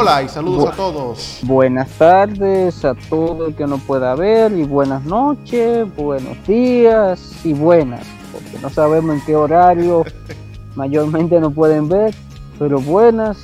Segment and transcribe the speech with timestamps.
[0.00, 1.40] Hola y saludos a todos.
[1.42, 7.52] Buenas tardes a todo el que nos pueda ver y buenas noches, buenos días y
[7.52, 10.04] buenas, porque no sabemos en qué horario
[10.76, 12.14] mayormente nos pueden ver,
[12.60, 13.38] pero buenas.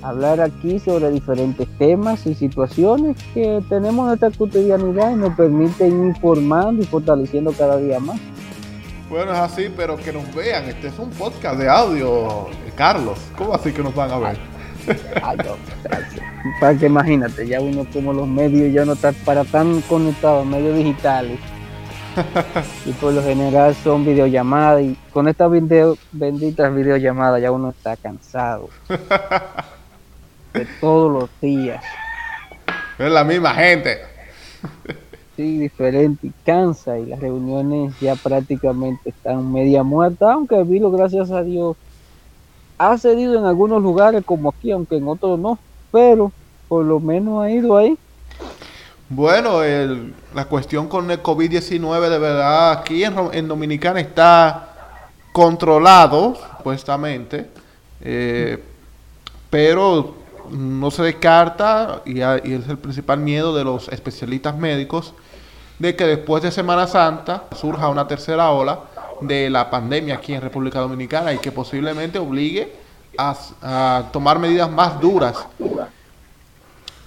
[0.00, 6.06] Hablar aquí sobre diferentes temas y situaciones que tenemos en nuestra cotidianidad y nos permiten
[6.06, 8.18] informando y fortaleciendo cada día más.
[9.10, 10.64] Bueno, es así, pero que nos vean.
[10.70, 12.46] Este es un podcast de audio,
[12.76, 13.18] Carlos.
[13.36, 14.59] ¿Cómo así que nos van a ver?
[15.22, 15.56] Ay, no,
[16.60, 20.76] para que imagínate, ya uno como los medios ya no está para tan conectados, medios
[20.76, 21.38] digitales.
[22.86, 27.96] y por lo general son videollamadas y con estas video, benditas videollamadas ya uno está
[27.96, 28.68] cansado.
[30.52, 31.82] de todos los días.
[32.98, 33.98] Es la misma gente.
[35.36, 41.30] sí, diferente y cansa y las reuniones ya prácticamente están media muertas, aunque virus, gracias
[41.30, 41.76] a Dios,
[42.80, 45.58] ha cedido en algunos lugares como aquí, aunque en otros no,
[45.92, 46.32] pero
[46.66, 47.98] por lo menos ha ido ahí.
[49.10, 49.60] Bueno,
[50.34, 54.68] la cuestión con el COVID-19 de verdad aquí en, Dominicana está
[55.30, 57.50] controlado, supuestamente,
[58.00, 58.62] eh,
[59.50, 60.14] pero
[60.50, 65.12] no se descarta, y, es el principal miedo de los especialistas médicos,
[65.78, 68.80] de que después de Semana Santa surja una tercera ola
[69.20, 72.72] de la pandemia aquí en República Dominicana y que posiblemente obligue
[73.18, 75.46] a, tomar medidas más duras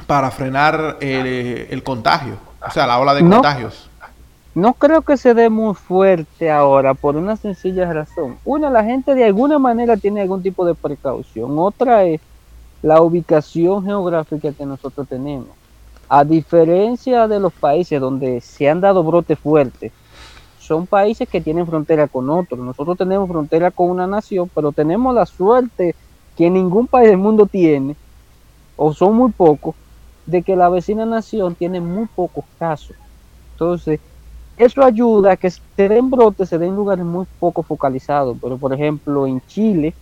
[0.06, 3.90] para frenar el, contagio, o sea, la ola de contagios.
[4.56, 8.38] No creo que se dé muy fuerte ahora por una sencilla razón.
[8.46, 11.58] Una, la gente de alguna manera tiene algún tipo de precaución.
[11.58, 12.22] Otra es
[12.84, 15.48] la ubicación geográfica que nosotros tenemos.
[16.08, 19.92] A diferencia de los países donde se han dado brotes fuertes,
[20.64, 22.60] son países que tienen frontera con otros.
[22.60, 25.94] Nosotros tenemos frontera con una nación, pero tenemos la suerte
[26.38, 27.96] que ningún país del mundo tiene,
[28.78, 29.76] o son muy pocos,
[30.26, 32.96] de que la vecina nación tiene muy pocos casos.
[33.52, 34.00] Entonces,
[34.56, 38.38] eso ayuda a que se den brotes, se den lugares muy poco focalizados.
[38.42, 39.94] Pero, por ejemplo, en Chile,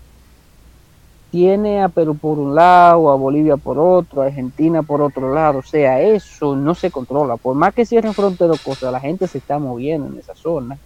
[1.32, 5.60] tiene a Perú por un lado, a Bolivia por otro, a Argentina por otro lado.
[5.60, 7.38] O sea, eso no se controla.
[7.38, 10.78] Por más que cierren fronteras, cosas, la gente se está moviendo en esa zona.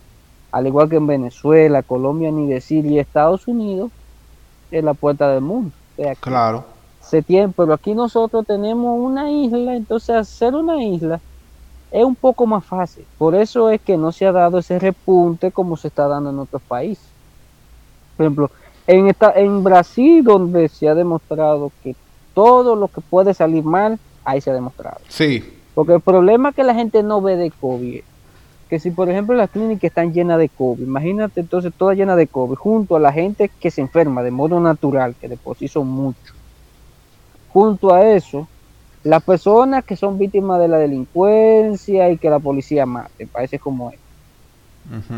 [0.51, 3.91] Al igual que en Venezuela, Colombia, ni decir, y Estados Unidos
[4.69, 5.71] es la puerta del mundo.
[6.21, 6.63] claro.
[7.01, 11.19] Se tiene, pero aquí nosotros tenemos una isla, entonces hacer una isla
[11.91, 13.05] es un poco más fácil.
[13.17, 16.39] Por eso es que no se ha dado ese repunte como se está dando en
[16.39, 17.05] otros países.
[18.17, 18.51] Por ejemplo,
[18.87, 21.95] en, esta, en Brasil, donde se ha demostrado que
[22.33, 24.99] todo lo que puede salir mal, ahí se ha demostrado.
[25.07, 25.43] Sí.
[25.73, 28.01] Porque el problema que la gente no ve de COVID,
[28.69, 32.27] que si por ejemplo las clínicas están llenas de COVID, imagínate entonces toda llena de
[32.27, 35.67] COVID, junto a la gente que se enferma de modo natural, que de por sí
[35.67, 36.35] son muchos.
[37.49, 38.47] Junto a eso,
[39.03, 43.91] las personas que son víctimas de la delincuencia y que la policía mate, parece como
[43.91, 43.99] es.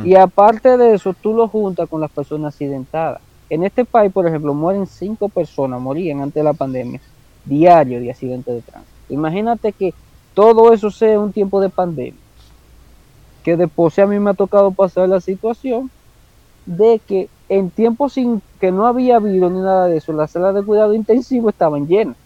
[0.04, 3.22] Y aparte de eso, tú lo juntas con las personas accidentadas.
[3.50, 7.00] En este país, por ejemplo, mueren cinco personas, morían antes de la pandemia,
[7.46, 8.94] diario de accidentes de tránsito.
[9.10, 9.94] Imagínate que
[10.34, 12.20] todo eso sea un tiempo de pandemia.
[13.44, 15.90] Que después a mí me ha tocado pasar la situación
[16.66, 20.54] de que en tiempos sin que no había habido ni nada de eso, las salas
[20.54, 22.18] de cuidado intensivo estaban llenas.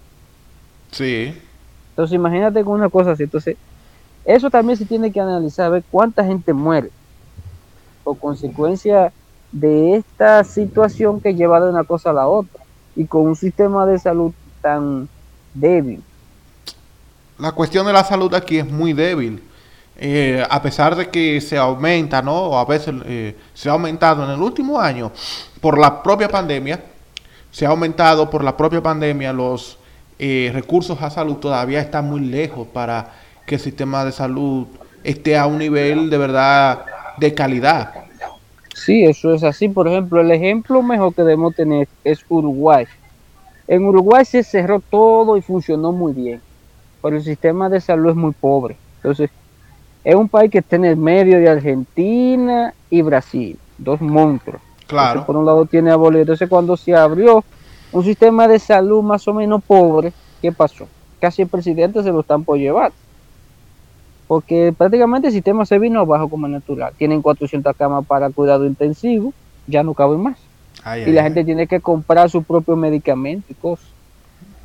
[0.91, 1.33] Sí.
[1.91, 3.23] Entonces imagínate con una cosa así.
[3.23, 3.57] Entonces,
[4.25, 6.89] eso también se tiene que analizar, ver cuánta gente muere
[8.03, 9.13] por consecuencia
[9.51, 12.63] de esta situación que lleva de una cosa a la otra
[12.95, 15.09] y con un sistema de salud tan
[15.53, 16.01] débil.
[17.37, 19.41] La cuestión de la salud aquí es muy débil.
[19.97, 22.57] Eh, a pesar de que se aumenta, ¿no?
[22.57, 25.11] A veces eh, se ha aumentado en el último año
[25.59, 26.83] por la propia pandemia,
[27.51, 29.77] se ha aumentado por la propia pandemia los
[30.17, 33.11] eh, recursos a salud todavía están muy lejos para
[33.45, 34.67] que el sistema de salud
[35.03, 36.85] esté a un nivel de verdad
[37.17, 38.00] de calidad.
[38.73, 39.69] Sí, eso es así.
[39.69, 42.85] Por ejemplo, el ejemplo mejor que debemos tener es Uruguay.
[43.67, 46.41] En Uruguay se cerró todo y funcionó muy bien,
[47.01, 48.75] pero el sistema de salud es muy pobre.
[48.97, 49.29] Entonces,
[50.03, 54.61] es un país que está en el medio de Argentina y Brasil, dos monstruos.
[54.87, 55.25] Claro.
[55.25, 56.23] por un lado tiene a Bolivia.
[56.23, 57.45] Entonces, cuando se abrió
[57.93, 60.85] un sistema de salud más o menos pobre, ¿qué pasó?
[61.21, 62.91] Casi el presidente se lo están por llevar
[64.31, 66.93] porque prácticamente el sistema se vino abajo como natural.
[66.97, 69.33] Tienen 400 camas para cuidado intensivo,
[69.67, 70.37] ya no caben más.
[71.05, 73.89] y la gente tiene que comprar su propio medicamento y cosas.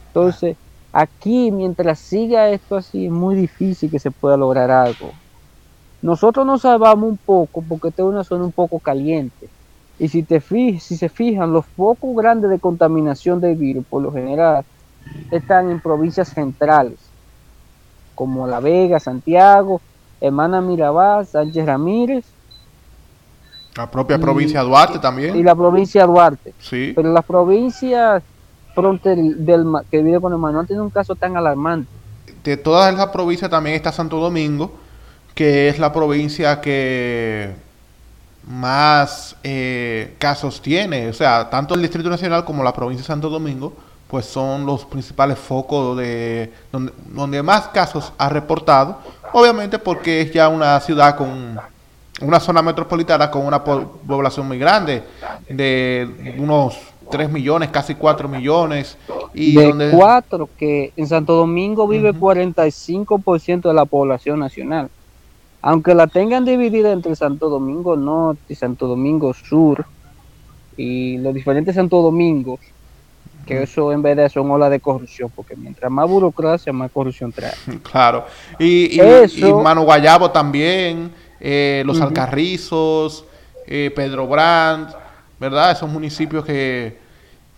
[0.06, 0.56] Entonces,
[0.92, 5.10] aquí, mientras siga esto así, es muy difícil que se pueda lograr algo.
[6.00, 9.48] Nosotros nos salvamos un poco porque esta es una zona un poco caliente.
[9.98, 14.12] Y si, te si se fijan, los focos grandes de contaminación del virus, por lo
[14.12, 14.64] general,
[15.32, 17.05] están en provincias centrales,
[18.16, 19.80] como La Vega, Santiago,
[20.20, 22.24] Hermana Mirabal, Sánchez Ramírez.
[23.76, 25.36] La propia provincia de Duarte también.
[25.36, 26.54] Y la provincia de Duarte.
[26.58, 26.92] Sí.
[26.96, 28.24] Pero las provincias
[28.74, 31.88] del, que vive con el no tiene un caso tan alarmante.
[32.42, 34.72] De todas esas provincias también está Santo Domingo,
[35.34, 37.54] que es la provincia que
[38.46, 41.08] más eh, casos tiene.
[41.08, 43.74] O sea, tanto el Distrito Nacional como la provincia de Santo Domingo,
[44.08, 48.98] pues son los principales focos de donde, donde más casos ha reportado.
[49.32, 51.58] Obviamente porque es ya una ciudad con
[52.20, 55.02] una zona metropolitana con una población muy grande,
[55.48, 56.78] de unos
[57.10, 58.96] 3 millones, casi 4 millones.
[59.34, 59.90] Y de donde...
[59.90, 64.88] 4, que en Santo Domingo vive 45% de la población nacional.
[65.62, 69.84] Aunque la tengan dividida entre Santo Domingo Norte y Santo Domingo Sur,
[70.76, 72.60] y los diferentes Santo Domingos,
[73.46, 77.32] que eso en vez de son ola de corrupción, porque mientras más burocracia, más corrupción
[77.32, 77.52] trae.
[77.82, 78.26] Claro.
[78.58, 83.24] Y, y, Guayabo también, eh, Los Alcarrizos,
[83.66, 84.90] eh, Pedro Brandt,
[85.38, 85.70] ¿verdad?
[85.70, 87.06] Esos municipios que,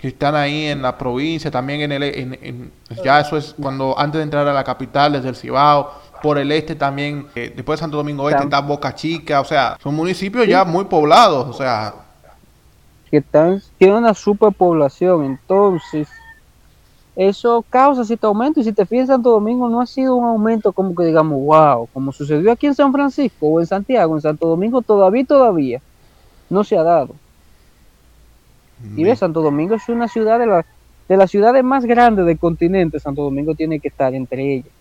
[0.01, 2.03] están ahí en la provincia, también en el...
[2.05, 5.93] En, ya eso es cuando antes de entrar a la capital, desde el Cibao,
[6.23, 9.77] por el este también, eh, después de Santo Domingo Este está Boca Chica, o sea,
[9.83, 12.08] son municipios ya muy poblados, o sea...
[13.11, 16.09] Que están, tienen una superpoblación, entonces
[17.17, 20.25] eso causa cierto aumento y si te fijas en Santo Domingo no ha sido un
[20.25, 24.21] aumento como que digamos, wow, como sucedió aquí en San Francisco o en Santiago, en
[24.21, 25.83] Santo Domingo todavía, todavía
[26.51, 27.15] no se ha dado.
[28.97, 30.65] Y ve, Santo Domingo es una ciudad de, la,
[31.09, 33.01] de las ciudades más grandes del continente.
[33.01, 34.73] Santo Domingo tiene que estar entre ellas.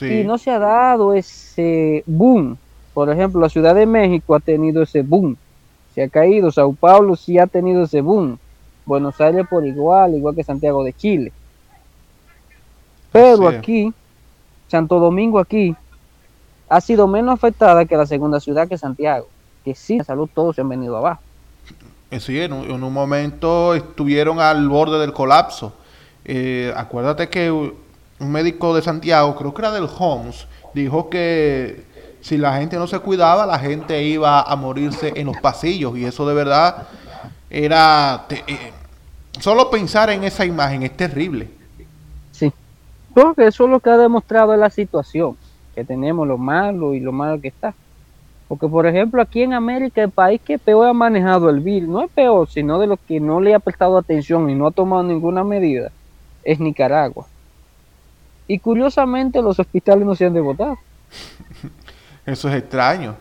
[0.00, 2.56] Y no se ha dado ese boom.
[2.92, 5.36] Por ejemplo, la Ciudad de México ha tenido ese boom.
[5.98, 6.52] Se ha caído.
[6.52, 8.38] Sao Paulo sí ha tenido ese boom.
[8.86, 11.32] Buenos Aires por igual, igual que Santiago de Chile.
[13.10, 13.92] Pero aquí,
[14.68, 15.74] Santo Domingo aquí,
[16.68, 19.26] ha sido menos afectada que la segunda ciudad que Santiago.
[19.64, 21.20] Que sí, la salud todos se han venido abajo.
[22.12, 25.72] Eh, sí, en un, momento estuvieron al borde del colapso.
[26.24, 31.87] Eh, acuérdate que un médico de Santiago, creo que era del Homs, dijo que
[32.20, 35.96] si la gente no se cuidaba, la gente iba a morirse en los pasillos.
[35.96, 36.88] Y eso de verdad
[37.50, 38.26] era...
[38.30, 38.72] Eh,
[39.40, 41.48] solo pensar en esa imagen es terrible.
[42.32, 42.52] Sí,
[43.14, 45.36] porque eso es lo que ha demostrado la situación,
[45.74, 47.74] que tenemos lo malo y lo malo que está.
[48.48, 52.02] Porque, por ejemplo, aquí en América, el país que peor ha manejado el virus, no
[52.02, 55.02] es peor, sino de lo que no le ha prestado atención y no ha tomado
[55.02, 55.92] ninguna medida,
[56.42, 57.26] es Nicaragua.
[58.46, 60.78] Y curiosamente, los hospitales no se han devotado.
[62.30, 63.16] Eso es extraño.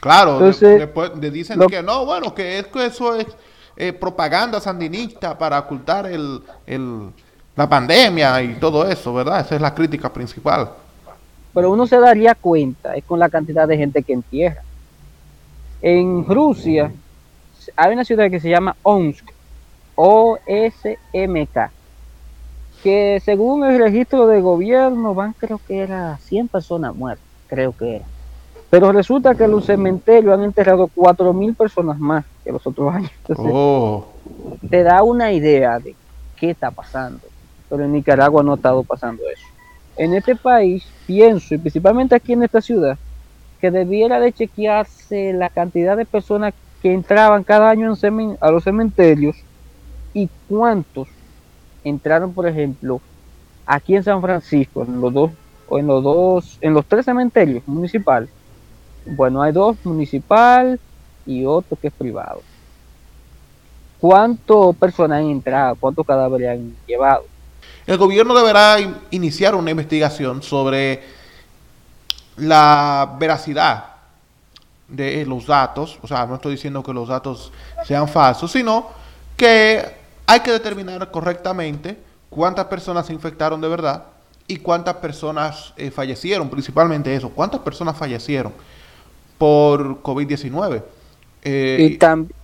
[0.00, 3.26] Claro, después le dicen que no, bueno, que, es, que eso es
[3.76, 7.10] eh, propaganda sandinista para ocultar el, el,
[7.56, 9.40] la pandemia y todo eso, ¿verdad?
[9.40, 10.70] Esa es la crítica principal
[11.54, 14.62] pero uno se daría cuenta es con la cantidad de gente que entierra.
[15.80, 16.92] En Rusia
[17.76, 19.30] hay una ciudad que se llama Omsk,
[19.94, 21.70] O-S-M-K,
[22.82, 27.96] que según el registro de gobierno van creo que era 100 personas muertas, creo que
[27.96, 28.04] era.
[28.74, 33.10] Pero resulta que en los cementerios han enterrado 4.000 personas más que los otros años.
[33.20, 34.08] Entonces, oh.
[34.68, 35.94] te da una idea de
[36.36, 37.20] qué está pasando.
[37.68, 39.46] Pero en Nicaragua no ha estado pasando eso
[39.96, 42.98] en este país, pienso, y principalmente aquí en esta ciudad,
[43.60, 46.52] que debiera de chequearse la cantidad de personas
[46.82, 47.94] que entraban cada año
[48.40, 49.36] a los cementerios
[50.12, 51.08] y cuántos
[51.82, 53.00] entraron, por ejemplo,
[53.66, 55.30] aquí en San Francisco, en los dos,
[55.68, 58.28] o en los dos, en los tres cementerios municipales.
[59.06, 60.80] Bueno, hay dos municipal
[61.26, 62.42] y otro que es privado.
[64.00, 65.76] ¿Cuántas personas han entrado?
[65.76, 67.24] ¿Cuántos cadáveres han llevado?
[67.86, 68.76] El gobierno deberá
[69.10, 71.02] iniciar una investigación sobre
[72.36, 73.84] la veracidad
[74.88, 77.52] de los datos, o sea, no estoy diciendo que los datos
[77.86, 78.88] sean falsos, sino
[79.36, 79.84] que
[80.26, 84.04] hay que determinar correctamente cuántas personas se infectaron de verdad
[84.46, 88.52] y cuántas personas eh, fallecieron, principalmente eso, cuántas personas fallecieron
[89.38, 90.82] por COVID-19.
[91.42, 92.34] Eh, y, también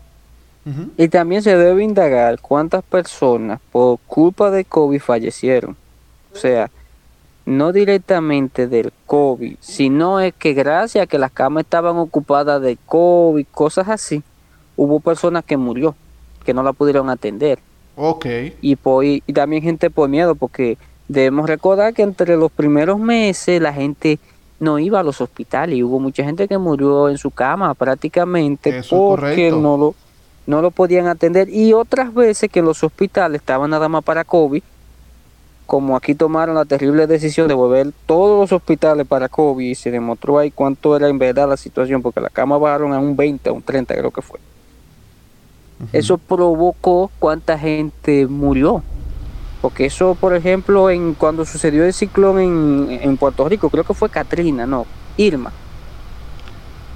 [0.97, 5.77] y también se debe indagar cuántas personas por culpa de COVID fallecieron.
[6.33, 6.71] O sea,
[7.47, 12.77] no directamente del COVID, sino es que gracias a que las camas estaban ocupadas de
[12.87, 14.23] COVID, cosas así,
[14.77, 15.95] hubo personas que murió,
[16.45, 17.59] que no la pudieron atender.
[17.97, 18.27] Ok.
[18.61, 20.77] Y, y también gente por miedo, porque
[21.09, 24.21] debemos recordar que entre los primeros meses la gente
[24.61, 28.83] no iba a los hospitales y hubo mucha gente que murió en su cama prácticamente
[28.89, 29.95] porque no lo
[30.47, 34.63] no lo podían atender y otras veces que los hospitales estaban nada más para COVID
[35.71, 39.93] como aquí tomaron la terrible decisión de volver todos los hospitales para COVID y se
[39.93, 43.49] demostró ahí cuánto era en verdad la situación, porque la cama bajaron a un 20,
[43.49, 44.41] a un 30 creo que fue.
[45.93, 48.83] Eso provocó cuánta gente murió.
[49.61, 52.39] Porque eso, por ejemplo, en cuando sucedió el ciclón
[52.91, 54.87] en, Puerto Rico, creo que fue Katrina, no,
[55.17, 55.53] Irma.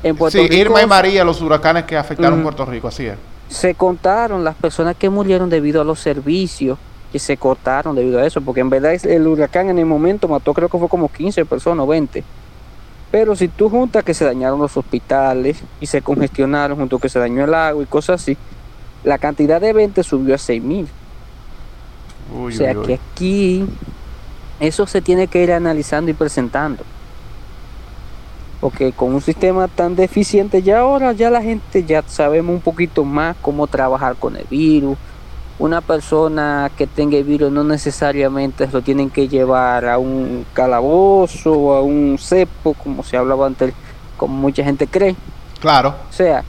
[0.03, 3.17] En Puerto sí, Irma y María, los huracanes que afectaron Puerto Rico, así es.
[3.49, 6.79] Se contaron las personas que murieron debido a los servicios
[7.13, 10.53] que se cortaron debido a eso, porque en verdad el huracán en el momento mató
[10.53, 12.25] creo que fue como 15 personas o 20.
[13.13, 17.21] Pero si tú juntas que se dañaron los hospitales y se congestionaron junto que se
[17.21, 18.37] dañó el agua y cosas así,
[19.05, 20.89] la cantidad de 20 subió a 6 mil.
[22.33, 23.65] O sea que aquí
[24.61, 26.85] eso se tiene que ir analizando y presentando.
[28.61, 33.05] Porque con un sistema tan deficiente ya ahora ya la gente ya sabemos un poquito
[33.05, 34.97] más cómo trabajar con el virus,
[35.59, 41.53] una persona que tenga el virus no necesariamente lo tienen que llevar a un calabozo
[41.53, 43.73] o a un cepo, como se hablaba antes,
[44.17, 45.15] como mucha gente cree.
[45.61, 45.95] Claro.
[46.09, 46.43] O sea,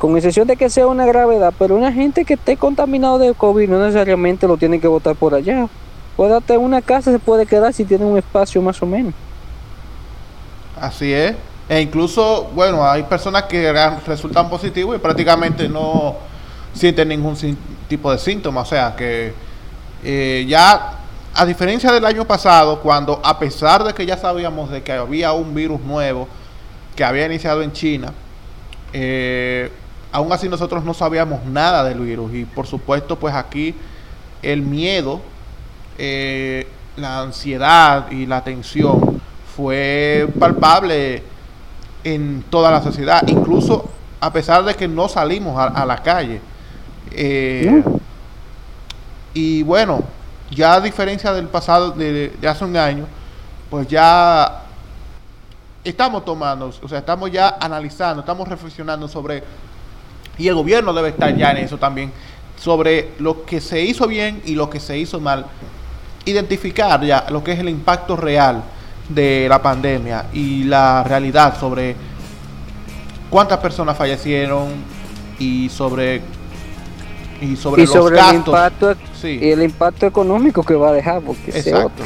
[0.00, 3.68] con excepción de que sea una gravedad, pero una gente que esté contaminado de COVID
[3.68, 5.68] no necesariamente lo tiene que votar por allá.
[6.16, 9.12] Puede en una casa, se puede quedar si tiene un espacio más o menos.
[10.80, 11.34] Así es.
[11.68, 13.70] E incluso, bueno, hay personas que
[14.06, 16.16] resultan positivos y prácticamente no
[16.72, 17.36] sienten ningún
[17.86, 18.68] tipo de síntomas.
[18.68, 19.34] O sea que
[20.02, 20.94] eh, ya,
[21.34, 25.34] a diferencia del año pasado, cuando a pesar de que ya sabíamos de que había
[25.34, 26.26] un virus nuevo
[26.96, 28.14] que había iniciado en China,
[28.94, 29.70] eh,
[30.12, 32.32] aún así nosotros no sabíamos nada del virus.
[32.34, 33.74] Y por supuesto, pues aquí
[34.42, 35.20] el miedo,
[35.98, 39.20] eh, la ansiedad y la tensión
[39.56, 41.22] fue palpable
[42.04, 43.90] en toda la sociedad, incluso
[44.20, 46.40] a pesar de que no salimos a la calle.
[47.12, 47.82] Eh,
[49.34, 50.02] y bueno,
[50.50, 53.06] ya a diferencia del pasado, de, hace un año,
[53.68, 54.62] pues ya
[55.84, 59.42] estamos tomando, o sea, estamos ya analizando, estamos reflexionando sobre,
[60.40, 62.10] y el gobierno debe estar ya en eso también,
[62.56, 65.46] sobre lo que se hizo bien y lo que se hizo mal.
[66.24, 68.62] Identificar ya lo que es el impacto real
[69.08, 71.94] de la pandemia y la realidad sobre
[73.28, 74.68] cuántas personas fallecieron
[75.38, 76.22] y sobre
[77.40, 82.04] y sobre, los el impacto y el impacto económico que va a dejar porque Exacto.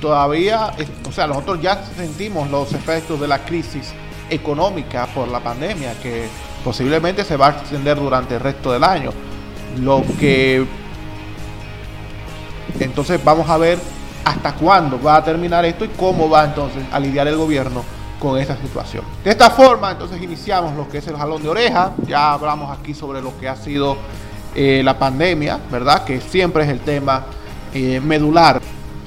[0.00, 0.72] todavía
[1.06, 3.92] o sea nosotros ya sentimos los efectos de la crisis
[4.30, 6.28] económica por la pandemia que
[6.64, 9.10] posiblemente se va a extender durante el resto del año
[9.78, 10.66] lo que
[12.78, 13.78] entonces vamos a ver
[14.24, 17.82] hasta cuándo va a terminar esto y cómo va entonces a lidiar el gobierno
[18.18, 19.02] con esta situación.
[19.24, 21.92] De esta forma, entonces iniciamos lo que es el jalón de oreja.
[22.06, 23.96] Ya hablamos aquí sobre lo que ha sido
[24.54, 26.04] eh, la pandemia, ¿verdad?
[26.04, 27.24] Que siempre es el tema
[27.72, 28.60] eh, medular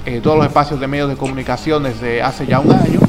[0.04, 3.00] en todos los espacios de medios de comunicación desde hace ya un año.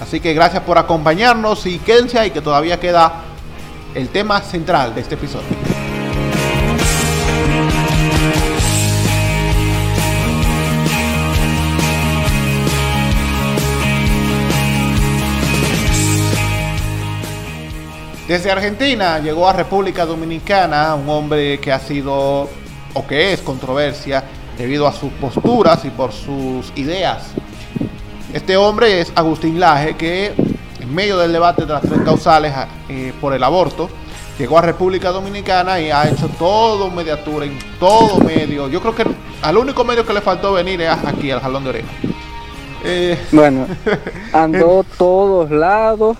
[0.00, 3.25] Así que gracias por acompañarnos y quédense ahí que todavía queda
[3.96, 5.48] el tema central de este episodio.
[18.28, 22.50] Desde Argentina llegó a República Dominicana un hombre que ha sido
[22.92, 24.24] o que es controversia
[24.58, 27.28] debido a sus posturas y por sus ideas.
[28.34, 30.34] Este hombre es Agustín Laje que
[30.86, 32.54] en medio del debate de las tres causales
[32.88, 33.88] eh, por el aborto
[34.38, 38.68] llegó a República Dominicana y ha hecho todo mediatura en todo medio.
[38.68, 39.04] Yo creo que
[39.42, 41.88] al único medio que le faltó venir es aquí al Jalón de Oreja.
[42.84, 43.66] Eh, bueno,
[44.32, 46.16] andó todos lados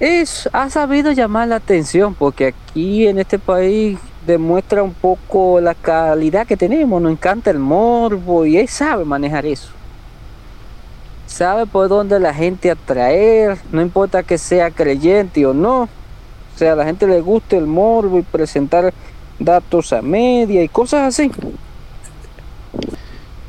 [0.00, 5.74] es, ha sabido llamar la atención porque aquí en este país demuestra un poco la
[5.74, 9.75] calidad que tenemos, nos encanta el morbo y él sabe manejar eso.
[11.26, 15.82] Sabe por dónde la gente atraer, no importa que sea creyente o no.
[15.82, 18.94] O sea, a la gente le gusta el morbo y presentar
[19.38, 21.30] datos a media y cosas así.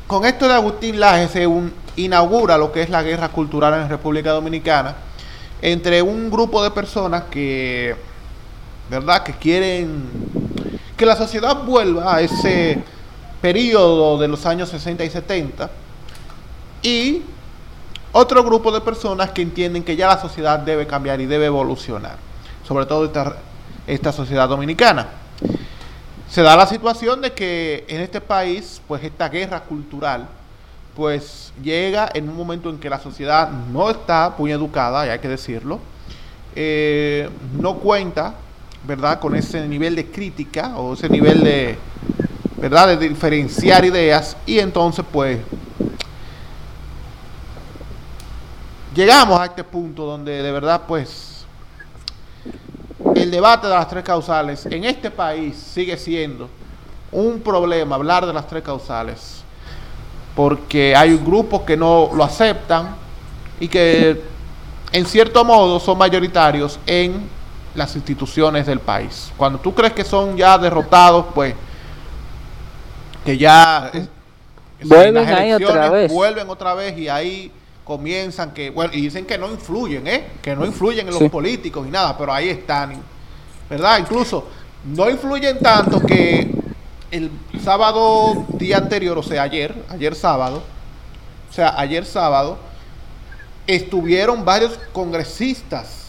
[0.07, 1.47] Con esto de Agustín Laje se
[1.95, 4.95] inaugura lo que es la guerra cultural en República Dominicana
[5.61, 7.95] entre un grupo de personas que,
[8.89, 9.23] ¿verdad?
[9.23, 10.03] Que quieren
[10.95, 12.81] que la sociedad vuelva a ese
[13.41, 15.69] periodo de los años 60 y 70
[16.81, 17.21] y
[18.11, 22.17] otro grupo de personas que entienden que ya la sociedad debe cambiar y debe evolucionar,
[22.67, 23.37] sobre todo esta,
[23.85, 25.07] esta sociedad dominicana.
[26.29, 30.27] Se da la situación de que en este país, pues esta guerra cultural
[30.95, 35.19] pues llega en un momento en que la sociedad no está muy educada, y hay
[35.19, 35.79] que decirlo,
[36.55, 38.33] eh, no cuenta,
[38.83, 41.77] ¿verdad?, con ese nivel de crítica o ese nivel de,
[42.57, 42.97] ¿verdad?
[42.97, 45.39] De diferenciar ideas y entonces pues
[48.97, 51.45] llegamos a este punto donde de verdad pues
[53.13, 56.49] el debate de las tres causales en este país sigue siendo
[57.11, 59.43] un problema hablar de las tres causales
[60.35, 62.95] porque hay grupos que no lo aceptan
[63.59, 64.19] y que
[64.91, 67.29] en cierto modo son mayoritarios en
[67.75, 69.31] las instituciones del país.
[69.37, 71.53] Cuando tú crees que son ya derrotados, pues
[73.23, 73.91] que ya
[74.83, 76.11] vuelven ahí otra vez.
[76.11, 77.51] Vuelven otra vez y ahí
[77.87, 80.27] comienzan que, bueno, y dicen que no influyen, ¿eh?
[80.41, 83.01] Que no influyen en los políticos y nada, pero ahí están,
[83.69, 83.99] ¿verdad?
[83.99, 84.45] Incluso
[84.83, 86.53] no influyen tanto que
[87.11, 87.31] el
[87.63, 90.61] sábado día anterior, o sea, ayer, ayer sábado,
[91.49, 92.57] o sea, ayer sábado,
[93.65, 96.07] estuvieron varios congresistas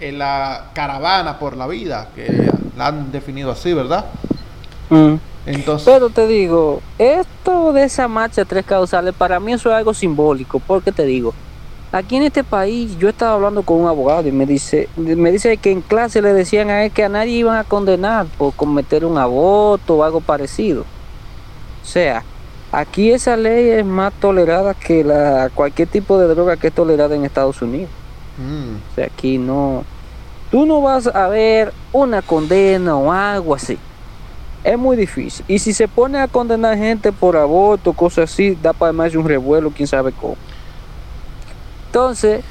[0.00, 4.04] en la caravana por la vida, que la han definido así, ¿verdad?
[4.90, 5.14] Mm.
[5.46, 9.94] Entonces, Pero te digo, esto de esa marcha tres causales, para mí eso es algo
[9.94, 11.32] simbólico, porque te digo,
[11.90, 15.56] aquí en este país yo estaba hablando con un abogado y me dice, me dice
[15.56, 19.04] que en clase le decían a él que a nadie iban a condenar por cometer
[19.04, 20.82] un aborto o algo parecido.
[21.82, 22.22] O sea,
[22.70, 27.14] aquí esa ley es más tolerada que la cualquier tipo de droga que es tolerada
[27.14, 27.90] en Estados Unidos.
[28.36, 28.76] Mm.
[28.92, 29.84] O sea, aquí no,
[30.50, 33.78] tú no vas a ver una condena o algo así
[34.64, 35.44] es muy difícil.
[35.48, 39.18] Y si se pone a condenar gente por aborto, cosas así, da para más de
[39.18, 40.36] un revuelo, quién sabe cómo.
[41.86, 42.44] Entonces,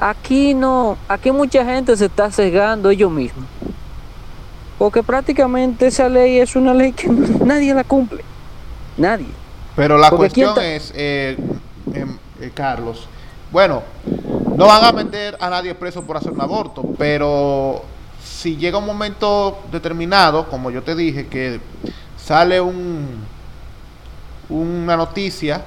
[0.00, 3.44] aquí no, aquí mucha gente se está cegando ellos mismos.
[4.78, 7.08] Porque prácticamente esa ley es una ley que
[7.44, 8.24] nadie la cumple.
[8.96, 9.28] Nadie.
[9.76, 11.36] Pero la cuestión es, eh,
[11.94, 13.06] em, eh, Carlos,
[13.50, 13.82] bueno,
[14.56, 17.82] no van a meter a nadie preso por hacer un aborto, pero
[18.40, 21.60] si llega un momento determinado, como yo te dije, que
[22.16, 23.22] sale un
[24.48, 25.62] una noticia,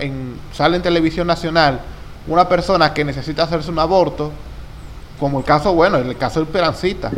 [0.00, 1.80] en sale en televisión nacional,
[2.26, 4.32] una persona que necesita hacerse un aborto,
[5.20, 7.10] como el caso, bueno, el caso de Perancita,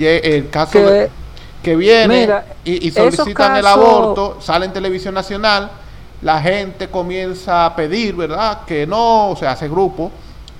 [0.00, 0.80] el caso
[1.62, 2.28] que viene
[2.64, 5.70] y, solicitan el aborto, sale en televisión nacional,
[6.22, 8.64] la gente comienza a pedir, ¿verdad?
[8.66, 10.10] Que no, o sea, hace grupo,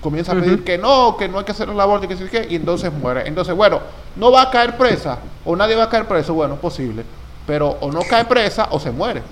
[0.04, 2.46] comienza a pedir que no, que no hay que hacer el aborto, que sí que,
[2.50, 3.26] y entonces muere.
[3.26, 3.80] Entonces, bueno,
[4.16, 7.04] no va a caer presa, o nadie va a caer preso, bueno, posible,
[7.46, 9.22] pero o no cae presa o se muere.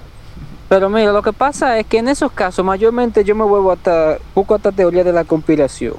[0.70, 4.16] Pero mira, lo que pasa es que en esos casos, mayormente yo me vuelvo hasta,
[4.32, 5.96] poco esta teoría de la conspiración.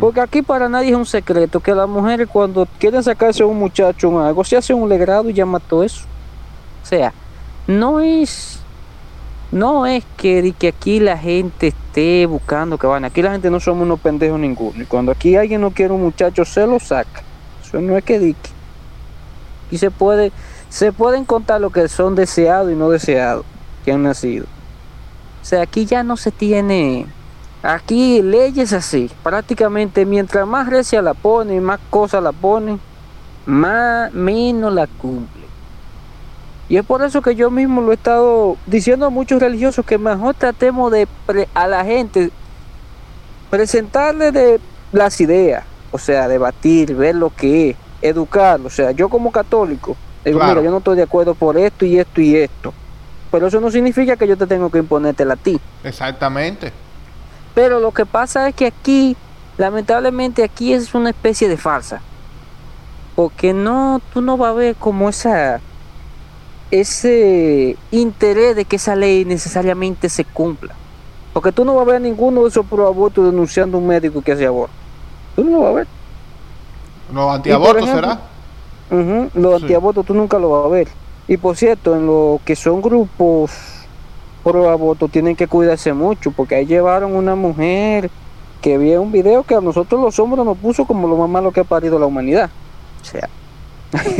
[0.00, 3.58] Porque aquí para nadie es un secreto que las mujeres cuando quieren sacarse a un
[3.58, 6.06] muchacho o algo, se hace un legrado y ya mató eso.
[6.82, 7.12] O sea,
[7.66, 8.58] no es
[9.52, 13.04] no es que, que aquí la gente esté buscando que van.
[13.04, 14.82] Aquí la gente no somos unos pendejos ninguno.
[14.82, 17.22] Y cuando aquí alguien no quiere un muchacho, se lo saca.
[17.64, 18.50] Eso no es que dique.
[19.70, 20.32] Y se puede,
[20.68, 23.44] se pueden contar lo que son deseados y no deseados
[23.84, 24.46] que han nacido.
[25.42, 27.06] O sea, aquí ya no se tiene.
[27.62, 29.10] Aquí leyes así.
[29.22, 32.78] Prácticamente mientras más recia la pone, más cosas la pone,
[33.46, 35.35] más menos la cumple.
[36.68, 39.98] Y es por eso que yo mismo lo he estado diciendo a muchos religiosos que
[39.98, 41.06] mejor tratemos de
[41.54, 42.30] a la gente
[43.50, 44.60] presentarle de
[44.92, 48.66] las ideas, o sea, debatir, ver lo que es, educarlo.
[48.66, 51.98] O sea, yo como católico, digo, mira, yo no estoy de acuerdo por esto y
[51.98, 52.74] esto y esto.
[53.30, 55.60] Pero eso no significa que yo te tengo que imponértela a ti.
[55.84, 56.72] Exactamente.
[57.54, 59.16] Pero lo que pasa es que aquí,
[59.56, 62.00] lamentablemente aquí es una especie de farsa.
[63.14, 65.60] Porque no, tú no vas a ver como esa
[66.70, 70.74] ese interés de que esa ley necesariamente se cumpla.
[71.32, 74.22] Porque tú no vas a ver ninguno de esos pro abortos denunciando a un médico
[74.22, 74.74] que hace aborto.
[75.34, 75.86] Tú no lo vas a ver.
[77.12, 78.20] ¿Los antiabortos será?
[78.88, 80.88] los antiabortos tú nunca lo vas a ver.
[81.28, 83.50] Y por cierto, en lo que son grupos
[84.42, 88.10] pro aborto tienen que cuidarse mucho porque ahí llevaron una mujer
[88.62, 91.50] que vi un video que a nosotros los hombres nos puso como lo más malo
[91.50, 92.48] que ha parido la humanidad.
[93.02, 93.28] O sea,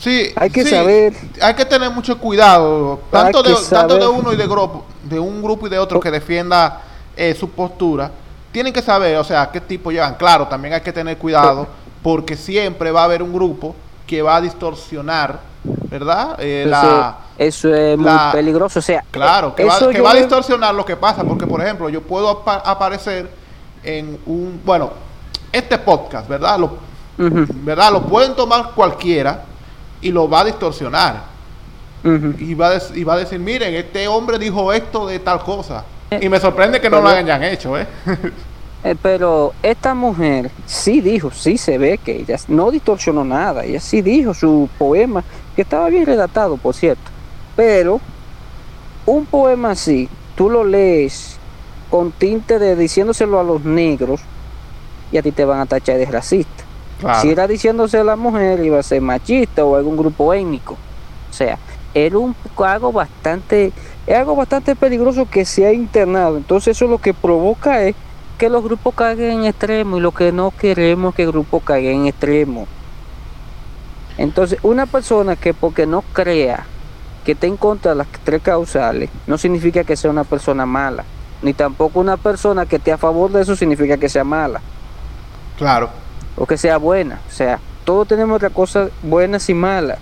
[0.00, 1.12] Sí, hay que saber.
[1.42, 5.42] Hay que tener mucho cuidado, tanto, de, tanto de uno y de grupo, de un
[5.42, 6.80] grupo y de otro que defienda
[7.14, 8.10] eh, su postura.
[8.50, 10.14] Tienen que saber, o sea, qué tipo llevan.
[10.14, 11.68] Claro, también hay que tener cuidado,
[12.02, 15.38] porque siempre va a haber un grupo que va a distorsionar,
[15.90, 16.36] ¿verdad?
[16.38, 19.04] Eh, la, eso es muy peligroso, o sea.
[19.10, 22.42] Claro, que, va, que va, a distorsionar lo que pasa, porque por ejemplo, yo puedo
[22.46, 23.30] aparecer
[23.84, 24.92] en un, bueno,
[25.52, 26.58] este podcast, ¿verdad?
[26.58, 27.92] Lo, ¿Verdad?
[27.92, 29.44] Lo pueden tomar cualquiera
[30.02, 31.24] y lo va a distorsionar.
[32.38, 35.84] y, va a y va a decir, miren, este hombre dijo esto de tal cosa.
[36.20, 37.86] y me sorprende que no lo hayan hecho, ¿eh?
[38.84, 38.96] ¿eh?
[39.00, 44.02] pero esta mujer sí dijo, sí se ve que ella no distorsionó nada, ella sí
[44.02, 45.22] dijo su poema,
[45.54, 47.02] que estaba bien redactado, por cierto.
[47.54, 48.00] Pero
[49.06, 51.36] un poema así, tú lo lees
[51.90, 54.20] con tinte de diciéndoselo a los negros
[55.12, 56.69] y a ti te van a tachar de racista.
[57.20, 60.76] Si era diciéndose a la mujer, iba a ser machista o algún grupo étnico.
[61.30, 61.58] O sea,
[61.94, 62.34] era un
[62.64, 63.72] algo bastante,
[64.06, 66.36] es algo bastante peligroso que se ha internado.
[66.36, 67.94] Entonces eso lo que provoca es
[68.38, 71.60] que los grupos caigan en extremo y lo que no queremos es que el grupo
[71.60, 72.66] caiga en extremo.
[74.16, 76.66] Entonces, una persona que porque no crea
[77.24, 81.04] que esté en contra de las tres causales, no significa que sea una persona mala.
[81.42, 84.60] Ni tampoco una persona que esté a favor de eso significa que sea mala.
[85.56, 85.90] Claro.
[86.36, 87.20] O que sea buena.
[87.28, 89.98] O sea, todos tenemos otras cosas buenas y malas.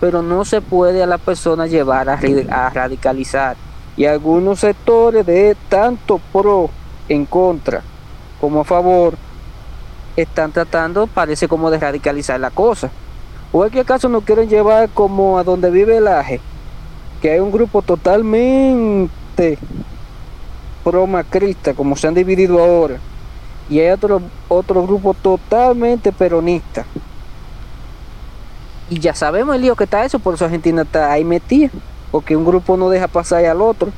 [0.00, 3.56] Pero no se puede a la persona llevar a, radicalizar.
[3.96, 6.70] Y algunos sectores de tanto pro
[7.08, 7.82] en contra
[8.40, 9.14] como a favor
[10.16, 12.90] están tratando, parece como de radicalizar la cosa.
[13.52, 16.40] ¿O es que acaso nos quieren llevar como a donde vive el Aje?
[17.20, 19.58] Que hay un grupo totalmente
[20.82, 22.98] pro-macrista, como se han dividido ahora.
[23.72, 26.84] Y hay otro, otro grupo totalmente peronista.
[28.90, 31.70] Y ya sabemos el lío que está eso, por eso Argentina está ahí metida.
[32.10, 33.90] Porque un grupo no deja pasar al otro.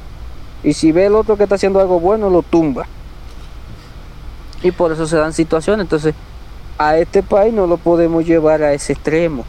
[0.63, 2.87] Y si ve el otro que está haciendo algo bueno, lo tumba
[4.65, 5.85] y por eso se dan situaciones.
[5.85, 6.15] Entonces,
[6.79, 9.45] a este país no lo podemos llevar a ese extremo.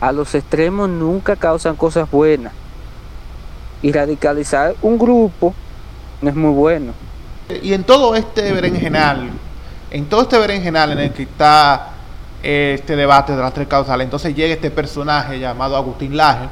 [0.00, 2.52] A los extremos nunca causan cosas buenas.
[3.82, 5.54] Y radicalizar un grupo
[6.22, 6.92] no es muy bueno.
[7.62, 9.30] Y en todo este berenjenal,
[9.90, 11.90] en todo este berenjenal en el que está
[12.42, 16.48] este debate de las tres causales, entonces llega este personaje llamado Agustín Laje.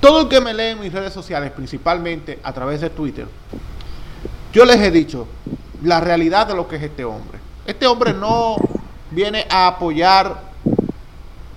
[0.00, 3.26] Todo el que me lee en mis redes sociales, principalmente a través de Twitter,
[4.52, 5.26] yo les he dicho,
[5.82, 7.38] la realidad de lo que es este hombre.
[7.66, 8.56] Este hombre no
[9.10, 10.54] viene a apoyar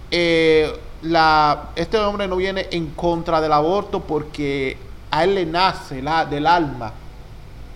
[0.09, 4.77] eh, la, este hombre no viene en contra del aborto porque
[5.11, 6.91] a él le nace la, del alma,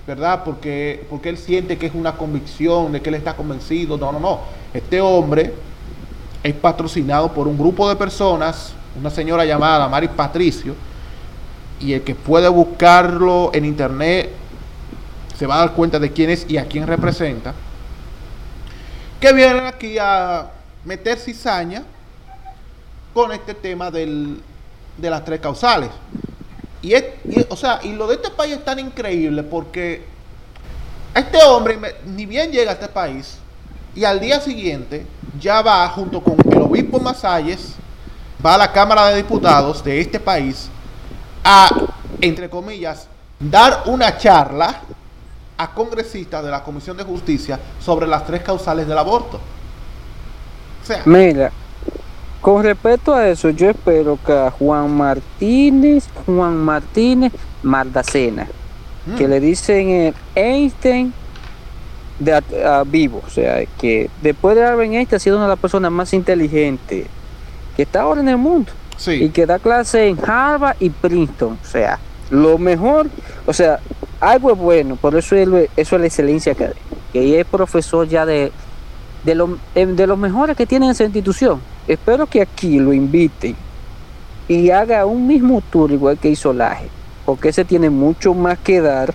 [0.07, 0.43] ¿verdad?
[0.43, 3.97] Porque, porque él siente que es una convicción, de que él está convencido.
[3.97, 4.39] No, no, no.
[4.73, 5.53] Este hombre
[6.43, 10.75] es patrocinado por un grupo de personas, una señora llamada Mari Patricio,
[11.79, 14.29] y el que puede buscarlo en internet
[15.37, 17.53] se va a dar cuenta de quién es y a quién representa,
[19.19, 20.51] que vienen aquí a
[20.85, 21.83] meter cizaña
[23.13, 24.39] con este tema del,
[24.97, 25.89] de las tres causales.
[26.82, 26.94] Y,
[27.48, 30.04] o sea, y lo de este país es tan increíble porque
[31.13, 33.38] este hombre ni bien llega a este país
[33.94, 35.06] y al día siguiente
[35.39, 37.76] ya va junto con el obispo Masalles,
[38.44, 40.70] va a la Cámara de Diputados de este país
[41.44, 41.70] a,
[42.20, 43.08] entre comillas,
[43.39, 44.82] dar una charla
[45.58, 49.39] a congresistas de la Comisión de Justicia sobre las tres causales del aborto.
[51.06, 51.52] Mira,
[52.41, 58.47] con respecto a eso, yo espero que a Juan Martínez, Juan Martínez Mardacena,
[59.06, 59.15] mm.
[59.15, 61.13] que le dicen el Einstein
[62.19, 62.41] de
[62.88, 66.13] vivo, o sea, que después de Albert Einstein ha sido una de las personas más
[66.13, 67.08] inteligentes
[67.75, 68.71] que está ahora en el mundo.
[69.08, 71.97] Y que da clase en Harvard y Princeton, o sea,
[72.30, 73.08] lo mejor,
[73.47, 73.80] o sea,
[74.19, 76.69] algo es bueno, por eso es, eso es la excelencia que,
[77.12, 78.51] que es profesor ya de,
[79.23, 81.62] de, lo, de los mejores que tiene esa institución.
[81.88, 83.56] Espero que aquí lo inviten
[84.48, 86.89] y haga un mismo tour igual que hizo Laje,
[87.26, 89.13] porque ese tiene mucho más que dar,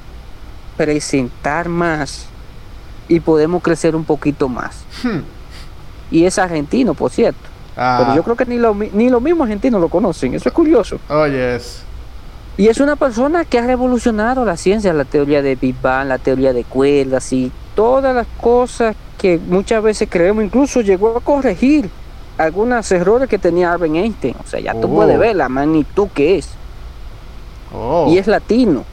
[0.77, 2.27] presentar más
[3.09, 4.85] y podemos crecer un poquito más.
[5.03, 5.21] Hmm.
[6.11, 7.41] Y es argentino, por cierto.
[7.75, 8.13] Pero ah.
[8.17, 10.99] yo creo que ni, lo, ni los mismos argentinos lo conocen, eso es curioso.
[11.11, 11.83] Oh, yes.
[12.57, 16.17] Y es una persona que ha revolucionado la ciencia, la teoría de Big Bang, la
[16.17, 20.43] teoría de cuerdas y todas las cosas que muchas veces creemos.
[20.43, 21.91] Incluso llegó a corregir
[22.38, 24.35] algunos errores que tenía Albert Einstein.
[24.42, 25.20] O sea, ya tú puedes oh.
[25.20, 26.51] ver la magnitud que es.
[27.75, 28.07] Oh.
[28.09, 28.85] Y es latino.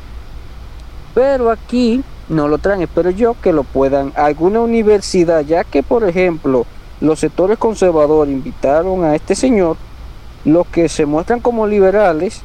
[1.14, 2.82] Pero aquí no lo traen.
[2.82, 4.14] Espero yo que lo puedan.
[4.16, 6.66] Alguna universidad, ya que por ejemplo
[7.02, 9.78] los sectores conservadores invitaron a este señor,
[10.46, 12.42] los que se muestran como liberales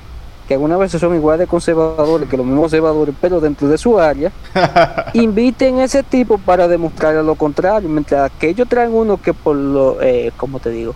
[0.48, 4.00] que algunas veces son igual de conservadores que los mismos conservadores, pero dentro de su
[4.00, 4.32] área,
[5.12, 9.54] inviten a ese tipo para demostrar lo contrario, mientras que ellos traen uno que por
[9.54, 10.94] lo, eh, como te digo,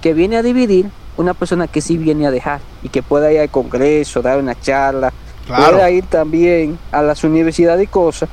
[0.00, 3.40] que viene a dividir, una persona que sí viene a dejar y que pueda ir
[3.40, 5.12] al Congreso, dar una charla,
[5.46, 8.30] pueda ir también a las universidades y cosas,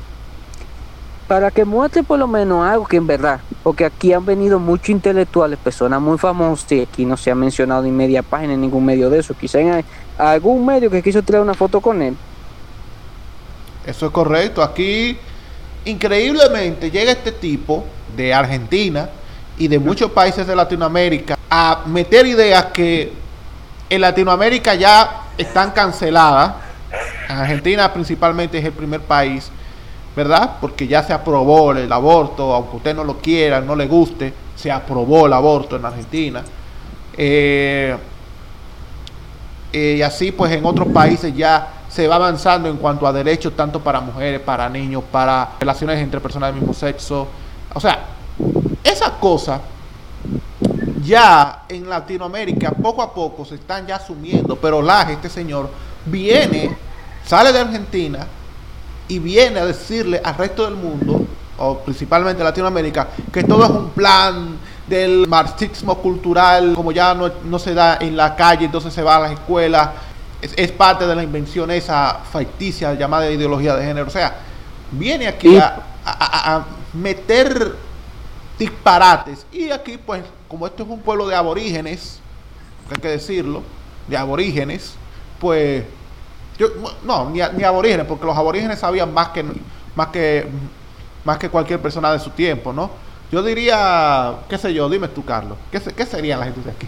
[1.28, 4.90] para que muestre por lo menos algo que en verdad, porque aquí han venido muchos
[4.90, 8.86] intelectuales, personas muy famosas, y aquí no se ha mencionado ni media página en ningún
[8.86, 9.84] medio de eso, quizá en
[10.18, 12.16] algún medio que quiso traer una foto con él.
[13.86, 15.18] Eso es correcto, aquí
[15.86, 17.84] increíblemente llega este tipo
[18.16, 19.10] de Argentina
[19.58, 23.12] y de muchos países de Latinoamérica a meter ideas que
[23.90, 26.54] en Latinoamérica ya están canceladas.
[27.28, 29.52] Argentina principalmente es el primer país,
[30.16, 30.58] ¿verdad?
[30.62, 34.72] Porque ya se aprobó el aborto, aunque usted no lo quiera, no le guste, se
[34.72, 36.44] aprobó el aborto en Argentina.
[37.18, 37.96] Eh,
[39.74, 43.56] eh, y así pues en otros países ya se va avanzando en cuanto a derechos
[43.56, 47.28] tanto para mujeres, para niños, para relaciones entre personas del mismo sexo.
[47.74, 48.06] O sea,
[48.84, 49.62] esas cosas
[51.04, 55.70] ya en Latinoamérica poco a poco se están ya asumiendo, pero Laje, este señor,
[56.06, 56.76] viene,
[57.26, 58.26] sale de Argentina
[59.08, 61.26] y viene a decirle al resto del mundo,
[61.58, 67.74] o principalmente Latinoamérica, que todo es un plan del marxismo cultural, como ya no, se
[67.74, 69.90] da en la calle, entonces se va a las escuelas,
[70.42, 74.08] es, parte de la invención esa facticia llamada ideología de género.
[74.08, 74.36] O sea,
[74.92, 77.76] viene aquí a meter
[78.58, 79.46] disparates.
[79.52, 82.20] Y aquí, pues, como esto es un pueblo de aborígenes,
[82.90, 83.64] hay que decirlo,
[84.08, 84.96] de aborígenes,
[85.40, 85.84] pues,
[86.58, 86.68] yo,
[87.04, 89.44] no, ni, ni aborígenes, porque los aborígenes sabían más que,
[89.96, 90.48] más que,
[91.26, 92.92] más que cualquier persona de su tiempo, ¿no?
[93.34, 96.88] Yo diría, qué sé yo, dime tú, Carlos, ¿qué, qué sería la gente de aquí?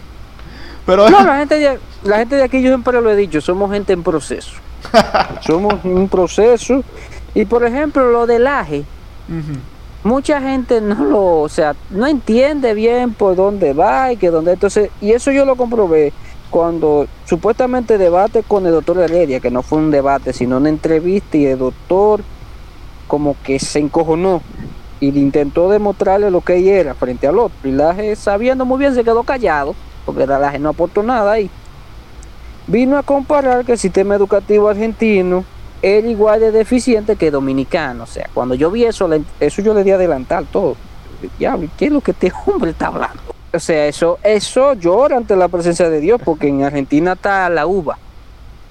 [0.86, 3.72] Pero no, la gente, de, la gente de aquí, yo siempre lo he dicho, somos
[3.72, 4.52] gente en proceso.
[5.40, 6.84] somos un proceso.
[7.34, 8.84] Y por ejemplo, lo del aje
[10.04, 14.52] mucha gente no lo, o sea, no entiende bien por dónde va y que dónde,
[14.52, 16.12] entonces, y eso yo lo comprobé
[16.48, 21.36] cuando supuestamente debate con el doctor Heredia, que no fue un debate, sino una entrevista
[21.36, 22.22] y el doctor
[23.08, 24.42] como que se encojonó
[25.00, 27.56] y le intentó demostrarle lo que ella era frente al otro.
[27.64, 31.50] Y la sabiendo muy bien se quedó callado, porque la gente no aportó nada y
[32.66, 35.44] vino a comparar que el sistema educativo argentino
[35.82, 38.04] era igual de deficiente que dominicano.
[38.04, 39.08] O sea, cuando yo vi eso,
[39.40, 40.76] eso yo le di adelantar todo.
[41.38, 43.22] Diablo, ¿qué es lo que este hombre está hablando?
[43.52, 47.66] O sea, eso, eso llora ante la presencia de Dios, porque en Argentina está la
[47.66, 47.98] uva.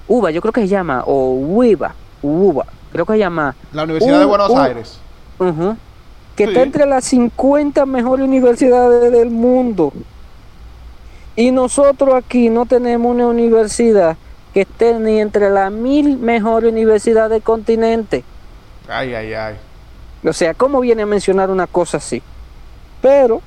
[0.06, 3.56] Uva, yo creo que se llama, o uva, uva, creo que se llama.
[3.72, 5.00] La Universidad de Buenos Aires.
[6.36, 9.92] Que está entre las 50 mejores universidades del mundo.
[11.34, 14.16] Y nosotros aquí no tenemos una universidad
[14.52, 18.22] que estén ni entre las mil mejores universidades del continente.
[18.88, 19.56] Ay, ay, ay.
[20.24, 22.22] O sea, ¿cómo viene a mencionar una cosa así?
[23.00, 23.40] Pero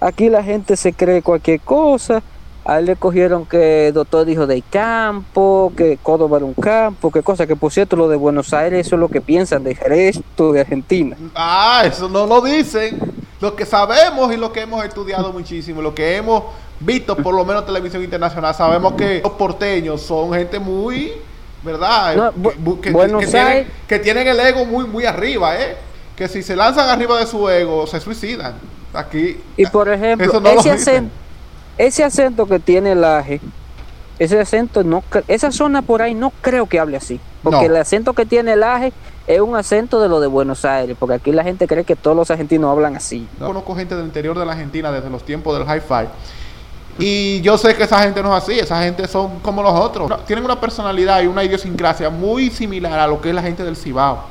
[0.00, 2.22] aquí la gente se cree cualquier cosa.
[2.66, 7.22] A él le cogieron que doctor dijo de campo, que Córdoba era un campo, que
[7.22, 10.52] cosa, que por cierto lo de Buenos Aires, eso es lo que piensan del resto
[10.52, 11.16] de Argentina.
[11.34, 12.98] Ah, eso no lo dicen.
[13.40, 16.42] Lo que sabemos y lo que hemos estudiado muchísimo, lo que hemos
[16.80, 21.12] visto por lo menos televisión internacional, sabemos que los porteños son gente muy,
[21.62, 22.32] ¿verdad?
[23.86, 25.76] que, tienen, el ego muy, muy arriba, ¿eh?
[26.16, 28.54] Que si se lanzan arriba de su ego, se suicidan.
[28.92, 29.38] Aquí.
[29.56, 31.12] Y por ejemplo, ese, acento,
[31.78, 33.40] ese acento que tiene el aje,
[34.18, 37.20] ese acento, no esa zona por ahí no creo que hable así.
[37.42, 38.92] Porque el acento que tiene el aje
[39.26, 42.16] es un acento de lo de Buenos Aires, porque aquí la gente cree que todos
[42.16, 43.28] los argentinos hablan así.
[43.38, 46.08] conozco gente del interior de la Argentina desde los tiempos del hi-fi
[46.98, 50.10] y yo sé que esa gente no es así, esa gente son como los otros.
[50.26, 53.76] Tienen una personalidad y una idiosincrasia muy similar a lo que es la gente del
[53.76, 54.24] Cibao.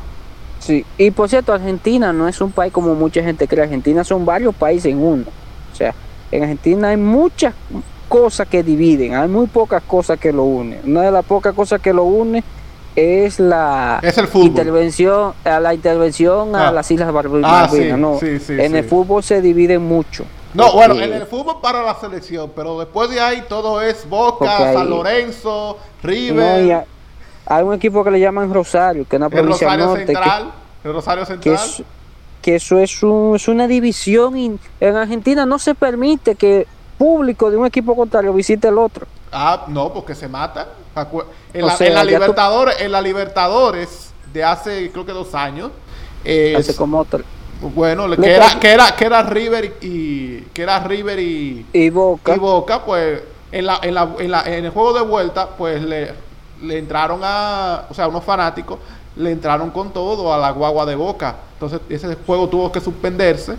[0.59, 3.63] Sí, y por cierto, Argentina no es un país como mucha gente cree.
[3.63, 5.25] Argentina son varios países en uno.
[5.71, 5.93] O sea,
[6.31, 7.53] en Argentina hay muchas
[8.09, 10.79] cosas que dividen, hay muy pocas cosas que lo unen.
[10.85, 12.43] Una de las pocas cosas que lo une
[12.95, 13.99] es la
[14.33, 16.71] intervención a la intervención a ah.
[16.71, 17.71] las Islas Malvinas.
[17.73, 20.25] Ah, no, en el fútbol se divide mucho.
[20.53, 24.73] No, bueno, en el fútbol para la selección, pero después de ahí todo es Boca,
[24.73, 26.85] San Lorenzo, River.
[27.45, 30.05] hay un equipo que le llaman Rosario, que es una provincia Rosario norte.
[30.05, 30.51] Central,
[30.83, 31.57] el Rosario Central.
[31.77, 31.83] Que,
[32.53, 34.37] eso es, es una división.
[34.37, 39.07] Y en Argentina no se permite que público de un equipo contrario visite el otro.
[39.31, 40.67] Ah, no, porque se matan.
[41.53, 45.71] En, la, Libertadores, en la Libertadores de hace creo que dos años.
[46.23, 47.23] hace como otro
[47.61, 52.35] bueno, que era, que era, que era River y que era River y, y Boca.
[52.35, 55.81] Y Boca, pues en la, en la, en la, en el juego de vuelta, pues
[55.81, 56.13] le,
[56.61, 58.79] le entraron a, o sea, unos fanáticos
[59.15, 61.35] le entraron con todo a la guagua de Boca.
[61.53, 63.55] Entonces ese juego tuvo que suspenderse.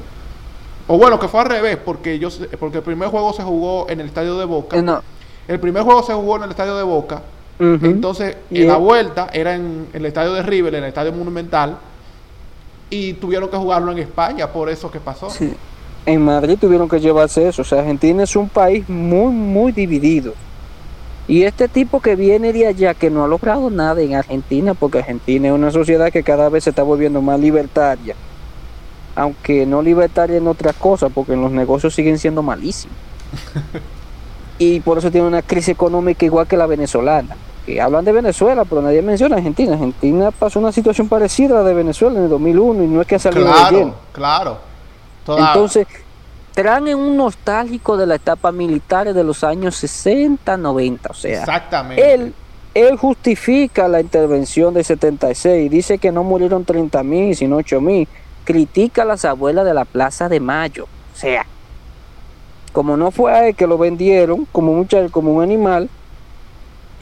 [0.87, 2.29] O bueno, que fue al revés, porque yo
[2.61, 4.81] porque el primer juego se jugó en el estadio de Boca.
[4.81, 5.03] No.
[5.49, 7.23] El primer juego se jugó en el estadio de Boca.
[7.59, 11.79] Entonces, en la vuelta era en, en, el estadio de River, en el estadio Monumental
[12.91, 15.31] y tuvieron que jugarlo en España por eso que pasó.
[15.31, 15.55] Sí.
[16.05, 17.63] En Madrid tuvieron que llevarse eso.
[17.63, 20.35] O sea, Argentina es un país muy, muy dividido.
[21.29, 24.99] Y este tipo que viene de allá, que no ha logrado nada en Argentina, porque
[24.99, 28.15] Argentina es una sociedad que cada vez se está volviendo más libertaria.
[29.17, 32.97] Aunque no libertaria en otras cosas, porque los negocios siguen siendo malísimos.
[34.59, 37.37] y por eso tiene una crisis económica igual que la venezolana.
[37.65, 39.73] Que hablan de Venezuela, pero nadie menciona Argentina.
[39.73, 43.07] Argentina pasó una situación parecida a la de Venezuela en el 2001 y no es
[43.09, 43.95] que ha salido claro, bien.
[44.13, 44.59] Claro,
[45.27, 45.89] Entonces,
[46.57, 51.11] traen un nostálgico de la etapa militar de los años 60, 90.
[51.11, 52.15] O sea, Exactamente.
[52.15, 52.35] Él,
[52.73, 58.09] él justifica la intervención de 76, dice que no murieron 30 mil, sino 8 mil.
[58.45, 60.85] Critica a las abuelas de la Plaza de Mayo.
[61.15, 61.45] O sea,
[62.73, 65.91] como no fue a él que lo vendieron como, mucha, como un animal,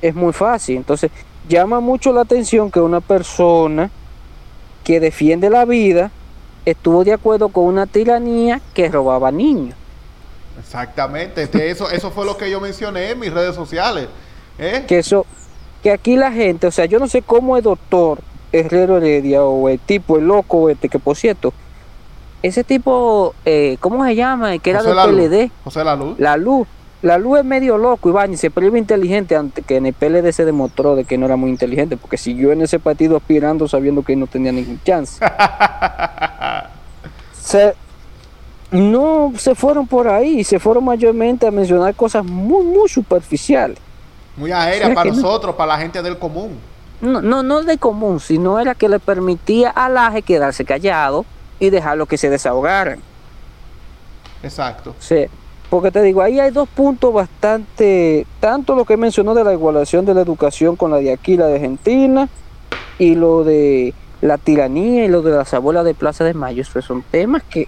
[0.03, 0.79] es muy fácil.
[0.79, 1.13] Entonces,
[1.49, 3.89] llama mucho la atención que una persona
[4.83, 6.11] que defiende la vida
[6.65, 9.77] estuvo de acuerdo con una tiranía que robaba niños.
[10.59, 14.09] Exactamente, este, eso, eso fue lo que yo mencioné en mis redes sociales.
[14.59, 14.85] ¿eh?
[14.87, 15.27] Que eso,
[15.83, 18.21] que aquí la gente, o sea, yo no sé cómo el doctor
[18.53, 21.53] Herrero Heredia o el tipo, el loco este, que por cierto,
[22.43, 24.59] ese tipo, eh, ¿cómo se llama?
[24.59, 25.43] Que era José del La PLD.
[25.43, 25.51] Luz.
[25.65, 26.19] José La Luz.
[26.19, 26.69] La luz.
[27.05, 30.47] La luz es medio loco, y se iba inteligente antes que en el PLD se
[30.47, 34.17] demostró de que no era muy inteligente, porque siguió en ese partido aspirando sabiendo que
[34.17, 35.23] no tenía ningún chance.
[37.39, 37.75] se,
[38.71, 43.77] no se fueron por ahí, se fueron mayormente a mencionar cosas muy, muy superficiales.
[44.39, 45.23] Muy aérea ¿Será para que no?
[45.23, 46.59] nosotros, para la gente del común.
[47.03, 51.27] No, no, no de común, sino era que le permitía al Aje quedarse callado
[51.61, 53.01] y dejarlo que se desahogaran.
[54.43, 54.95] Exacto.
[55.01, 55.27] Sí,
[55.75, 60.05] porque te digo, ahí hay dos puntos bastante, tanto lo que mencionó de la igualación
[60.05, 62.29] de la educación con la de aquí, la de Argentina,
[62.97, 66.85] y lo de la tiranía y lo de las abuelas de Plaza de Mayo, esos
[66.85, 67.67] son temas que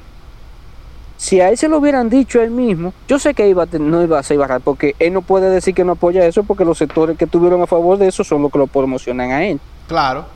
[1.17, 4.01] si a él se lo hubieran dicho él mismo, yo sé que iba a, no
[4.01, 6.79] iba a ser barrar, porque él no puede decir que no apoya eso, porque los
[6.79, 9.59] sectores que tuvieron a favor de eso son los que lo promocionan a él.
[9.89, 10.27] Claro.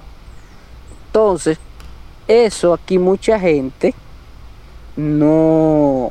[1.07, 1.57] Entonces,
[2.27, 3.95] eso aquí mucha gente
[4.97, 6.11] no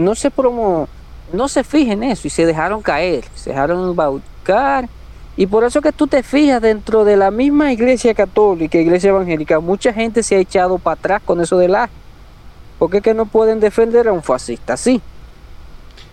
[0.00, 0.88] no se promo
[1.32, 4.88] no se fija en eso y se dejaron caer, se dejaron embaucar
[5.36, 9.60] y por eso que tú te fijas dentro de la misma iglesia católica, iglesia evangélica,
[9.60, 11.92] mucha gente se ha echado para atrás con eso del aje.
[12.78, 15.00] Porque es que no pueden defender a un fascista así.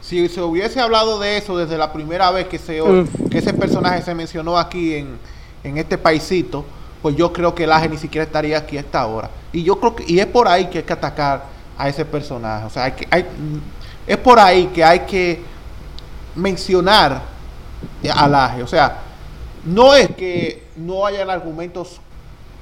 [0.01, 3.29] Si se hubiese hablado de eso desde la primera vez que, se, Mm.
[3.29, 5.17] que ese personaje se mencionó aquí en,
[5.63, 6.63] en este paisito,
[7.01, 9.29] pues yo creo que el Aje ni siquiera estaría aquí a esta hora.
[9.51, 11.43] Y yo creo que, y es por ahí que hay que atacar
[11.77, 12.65] a ese personaje.
[12.65, 13.25] O sea, hay que, hay,
[14.07, 15.41] es por ahí que hay que
[16.35, 17.21] mencionar
[18.13, 18.63] al Aje.
[18.63, 18.99] O sea,
[19.65, 21.99] no es que no hayan argumentos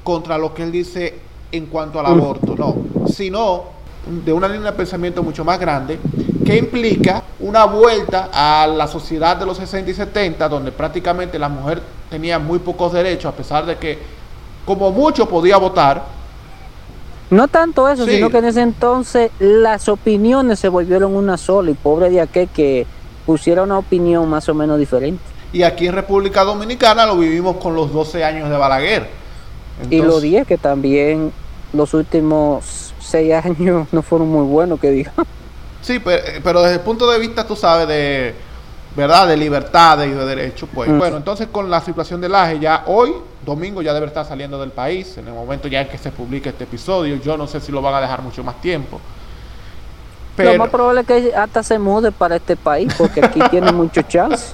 [0.04, 1.20] contra lo que él dice
[1.52, 6.00] en cuanto al aborto, no, sino de una línea de pensamiento mucho más grande
[6.46, 11.50] que implica una vuelta a la sociedad de los 60 y 70 donde prácticamente la
[11.50, 13.98] mujer tenía muy pocos derechos a pesar de que
[14.64, 16.04] como mucho podía votar
[17.30, 18.12] No tanto eso, Sí.
[18.16, 22.48] sino que en ese entonces las opiniones se volvieron una sola y pobre de aquel
[22.50, 22.86] que
[23.26, 25.22] pusiera una opinión más o menos diferente.
[25.52, 29.08] y aquí en República Dominicana lo vivimos con los 12 años de Balaguer
[29.90, 31.32] y los Entonces, 10 que también
[31.74, 35.12] los últimos 6 años no fueron muy buenos, que diga.
[35.82, 38.34] Sí, pero, pero desde el punto de vista, tú sabes, de
[38.96, 40.90] verdad, de libertades y de derechos, pues.
[40.90, 40.98] Mm.
[40.98, 43.14] Bueno, entonces con la situación del AGE, ya hoy,
[43.46, 45.18] domingo, ya debe estar saliendo del país.
[45.18, 47.82] En el momento ya en que se publique este episodio, yo no sé si lo
[47.82, 48.98] van a dejar mucho más tiempo.
[50.38, 53.72] Lo Pero, más probable es que hasta se mude para este país, porque aquí tiene
[53.72, 54.54] mucho chance.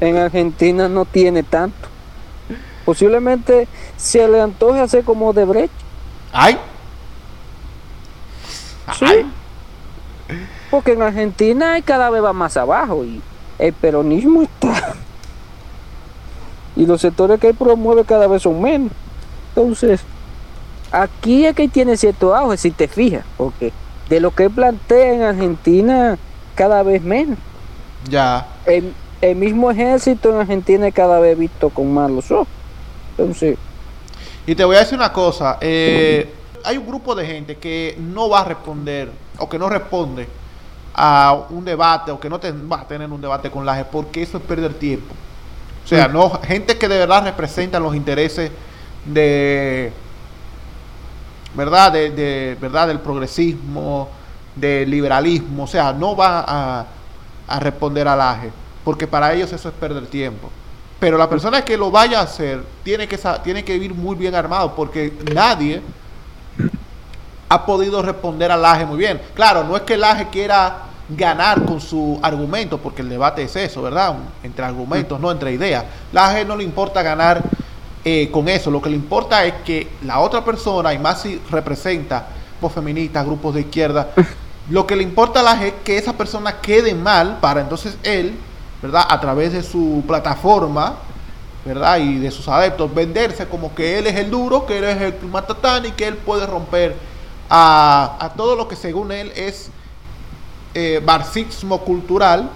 [0.00, 1.88] En Argentina no tiene tanto.
[2.84, 5.72] Posiblemente se le antoje hacer como de Brecht.
[6.32, 6.58] ay,
[8.98, 9.04] Sí.
[9.04, 9.26] ay,
[10.70, 13.22] Porque en Argentina cada vez va más abajo y
[13.60, 14.98] el peronismo está.
[16.76, 18.92] Y los sectores que él promueve cada vez son menos.
[19.54, 20.06] Entonces,
[20.90, 23.74] aquí es que tiene cierto auge, si te fijas, porque
[24.08, 26.18] de lo que él plantea en Argentina,
[26.54, 27.38] cada vez menos.
[28.02, 28.60] ya.
[28.64, 32.48] El, el mismo ejército en Argentina es cada vez visto con malos ojos.
[33.16, 33.58] Entonces,
[34.46, 36.34] Y te voy a decir una cosa, eh,
[36.64, 40.28] hay un grupo de gente que no va a responder o que no responde
[40.94, 43.84] a un debate o que no te, va a tener un debate con la AGE
[43.86, 45.14] porque eso es perder tiempo.
[45.84, 46.12] O sea, Mm.
[46.12, 48.50] no gente que de verdad representan los intereses
[49.04, 49.92] de
[51.54, 54.08] verdad de, de- verdad del progresismo,
[54.54, 56.86] del liberalismo, o sea, no va a,
[57.48, 58.50] a responder al AGE
[58.84, 60.50] porque para ellos eso es perder tiempo.
[60.98, 64.34] Pero la persona que lo vaya a hacer tiene que, tiene que ir muy bien
[64.34, 65.80] armado porque nadie
[67.50, 69.20] ha podido responder al AGE muy bien.
[69.34, 73.56] Claro, no es que el AGE quiera ganar con su argumento, porque el debate es
[73.56, 74.14] eso, ¿verdad?
[74.44, 75.84] Entre argumentos, no entre ideas.
[76.12, 77.42] La AGE no le importa ganar
[78.04, 81.40] eh, con eso, lo que le importa es que la otra persona, y más si
[81.50, 84.10] representa grupos feministas, grupos de izquierda,
[84.70, 88.32] lo que le importa a la es que esa persona quede mal para entonces él,
[88.80, 89.06] ¿verdad?
[89.08, 90.98] A través de su plataforma,
[91.64, 91.98] ¿verdad?
[91.98, 95.28] Y de sus adeptos, venderse como que él es el duro, que él es el
[95.28, 97.09] matatán y que él puede romper
[97.50, 99.70] a, todo lo que según él es
[100.74, 102.48] eh, marxismo cultural.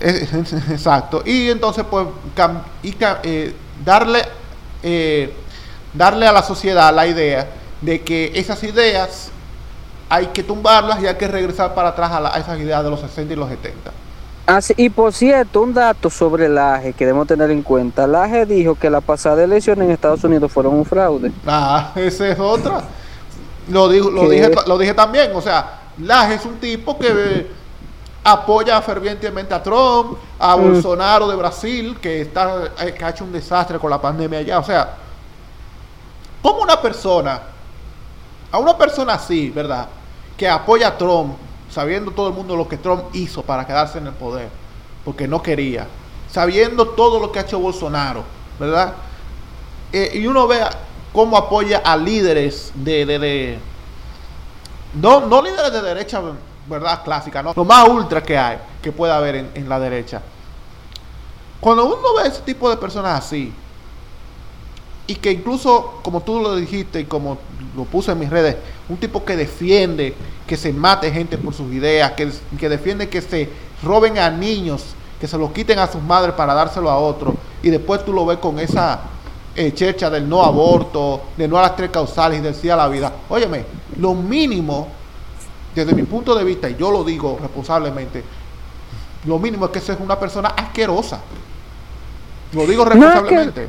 [0.00, 1.22] exacto.
[1.24, 2.06] Y entonces, pues,
[2.82, 4.22] y, eh, darle,
[4.82, 5.32] eh,
[5.92, 7.48] darle a la sociedad la idea
[7.80, 9.30] de que esas ideas
[10.08, 13.32] hay que tumbarlas y hay que regresar para atrás a, esas ideas de los 60
[13.32, 13.92] y los 70.
[14.46, 18.04] Ah, y por cierto, un dato sobre el AGE que debemos tener en cuenta.
[18.04, 21.32] El AGE dijo que la pasada elección en Estados Unidos fueron un fraude.
[21.46, 22.84] Ah, esa es otra.
[23.68, 25.32] Lo, dijo, lo, dije, lo dije también.
[25.34, 27.46] O sea, Laje es un tipo que
[28.24, 30.62] apoya fervientemente a Trump, a mm.
[30.62, 34.58] Bolsonaro de Brasil, que, está, eh, que ha hecho un desastre con la pandemia allá.
[34.58, 34.94] O sea,
[36.42, 37.40] como una persona,
[38.50, 39.88] a una persona así, ¿verdad?
[40.36, 41.36] Que apoya a Trump,
[41.70, 44.48] sabiendo todo el mundo lo que Trump hizo para quedarse en el poder,
[45.04, 45.86] porque no quería,
[46.30, 48.24] sabiendo todo lo que ha hecho Bolsonaro,
[48.58, 48.94] ¿verdad?
[49.92, 50.60] Eh, y uno ve
[51.14, 53.58] cómo apoya a líderes de, de,
[55.00, 56.20] no, no líderes de derecha,
[56.66, 57.04] ¿verdad?
[57.04, 57.52] Clásica, ¿no?
[57.54, 60.20] Lo más ultra que hay, que puede haber en, en la derecha.
[61.60, 63.52] Cuando uno ve ese tipo de personas así,
[65.06, 67.38] y que incluso, como tú lo dijiste y como
[67.76, 68.56] lo puse en mis redes,
[68.88, 70.14] un tipo que defiende
[70.48, 73.48] que se mate gente por sus ideas, que, que defiende que se
[73.84, 74.82] roben a niños,
[75.20, 78.26] que se los quiten a sus madres para dárselo a otros, y después tú lo
[78.26, 79.00] ves con esa
[79.56, 82.76] eh, checha del no aborto, de no a las tres causales y del sí a
[82.76, 83.12] la vida.
[83.28, 83.64] Óyeme,
[83.98, 84.88] lo mínimo,
[85.74, 88.22] desde mi punto de vista, y yo lo digo responsablemente,
[89.26, 91.20] lo mínimo es que esa es una persona asquerosa.
[92.52, 93.68] Lo digo responsablemente.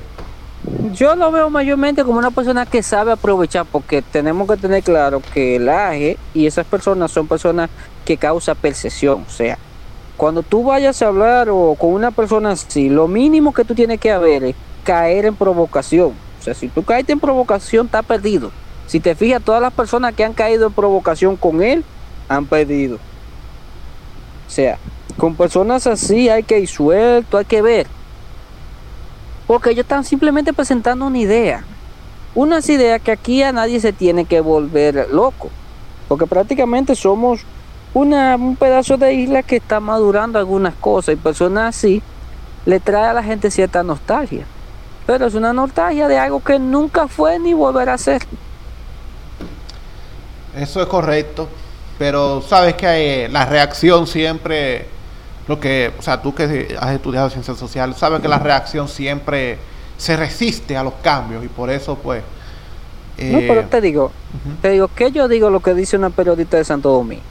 [0.93, 5.21] yo lo veo mayormente como una persona que sabe aprovechar, porque tenemos que tener claro
[5.33, 7.69] que el AGE y esas personas son personas
[8.03, 9.23] que causan percepción.
[9.27, 9.57] O sea,
[10.17, 13.99] cuando tú vayas a hablar o con una persona así, lo mínimo que tú tienes
[13.99, 14.55] que haber es
[14.85, 16.13] caer en provocación.
[16.39, 18.51] O sea, si tú caes en provocación, está perdido.
[18.87, 21.83] Si te fijas, todas las personas que han caído en provocación con él
[22.29, 22.97] han perdido.
[24.47, 24.77] O sea,
[25.17, 27.87] con personas así hay que ir suelto, hay que ver.
[29.47, 31.63] Porque ellos están simplemente presentando una idea.
[32.35, 35.49] Unas ideas que aquí a nadie se tiene que volver loco.
[36.07, 37.41] Porque prácticamente somos
[37.93, 42.03] una, un pedazo de isla que está madurando algunas cosas y personas así
[42.65, 44.45] le trae a la gente cierta nostalgia.
[45.05, 48.23] Pero es una nostalgia de algo que nunca fue ni volverá a ser.
[50.55, 51.49] Eso es correcto,
[51.99, 54.87] pero sabes que la reacción siempre,
[55.47, 59.59] lo que, o sea, tú que has estudiado ciencias sociales, sabes que la reacción siempre
[59.97, 62.23] se resiste a los cambios y por eso pues...
[63.17, 64.11] no, pero eh, te digo,
[64.61, 67.23] te digo que yo digo lo que dice una periodista de Santo Domingo.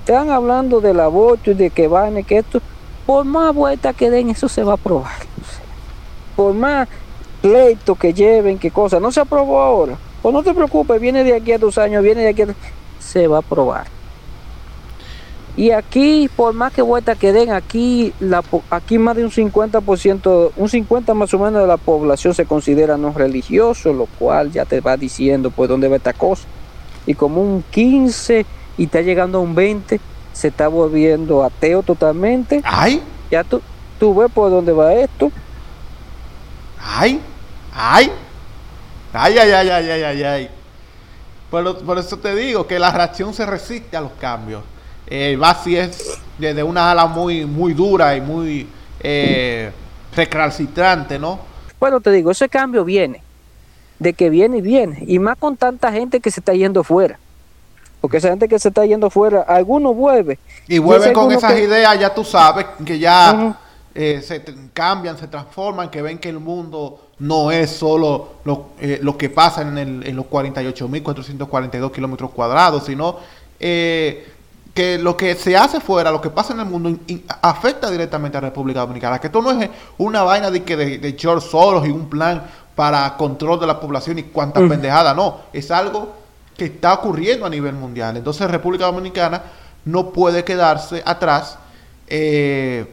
[0.00, 2.60] Están hablando del aborto y de que van y que esto,
[3.06, 5.12] por más vuelta que den, eso se va a probar.
[6.36, 6.88] Por más
[7.44, 9.98] pleito que lleven, qué cosa, no se aprobó ahora.
[10.22, 12.46] Pues no te preocupes, viene de aquí a dos años, viene de aquí a...
[12.98, 13.86] Se va a aprobar.
[15.54, 20.52] Y aquí, por más que vuelta que den, aquí, la, aquí más de un 50%,
[20.56, 24.64] un 50 más o menos de la población se considera no religioso, lo cual ya
[24.64, 26.44] te va diciendo pues dónde va esta cosa.
[27.06, 28.46] Y como un 15
[28.78, 30.00] y está llegando a un 20,
[30.32, 32.62] se está volviendo ateo totalmente.
[32.64, 33.02] ¡Ay!
[33.30, 33.60] Ya tú,
[34.00, 35.30] tú ves por dónde va esto.
[36.80, 37.20] ¡Ay!
[37.74, 38.12] ¡Ay!
[39.12, 40.22] ¡Ay, ay, ay, ay, ay, ay!
[40.22, 40.50] ay.
[41.50, 44.62] Por, eso te digo que la reacción se resiste a los cambios.
[45.06, 48.66] Eh, Basi es desde una ala muy, muy dura y muy
[49.00, 49.70] eh,
[50.16, 51.38] recalcitrante, ¿no?
[51.78, 53.22] Bueno, te digo, ese cambio viene.
[54.00, 55.04] De que viene y viene.
[55.06, 57.18] Y más con tanta gente que se está yendo fuera.
[58.00, 60.38] Porque esa gente que se está yendo fuera, algunos vuelve.
[60.66, 63.56] Y vuelven con esas ideas, ya tú sabes, que ya
[63.94, 64.42] eh, se
[64.72, 69.30] cambian, se transforman, que ven que el mundo no es solo lo, eh, lo que
[69.30, 73.18] pasa en, el, en los 48.442 kilómetros cuadrados, sino
[73.60, 74.26] eh,
[74.74, 76.98] que lo que se hace fuera, lo que pasa en el mundo,
[77.40, 79.20] afecta directamente a la República Dominicana.
[79.20, 82.42] Que esto no es una vaina de, que de, de George Soros y un plan
[82.74, 84.68] para control de la población y cuánta mm.
[84.68, 86.14] pendejada, no, es algo
[86.56, 88.16] que está ocurriendo a nivel mundial.
[88.16, 89.42] Entonces República Dominicana
[89.84, 91.58] no puede quedarse atrás.
[92.08, 92.86] Eh,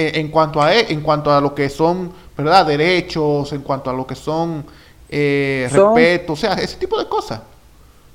[0.00, 3.90] eh, en cuanto a e, en cuanto a lo que son verdad derechos en cuanto
[3.90, 4.64] a lo que son,
[5.08, 7.40] eh, respeto o sea ese tipo de cosas.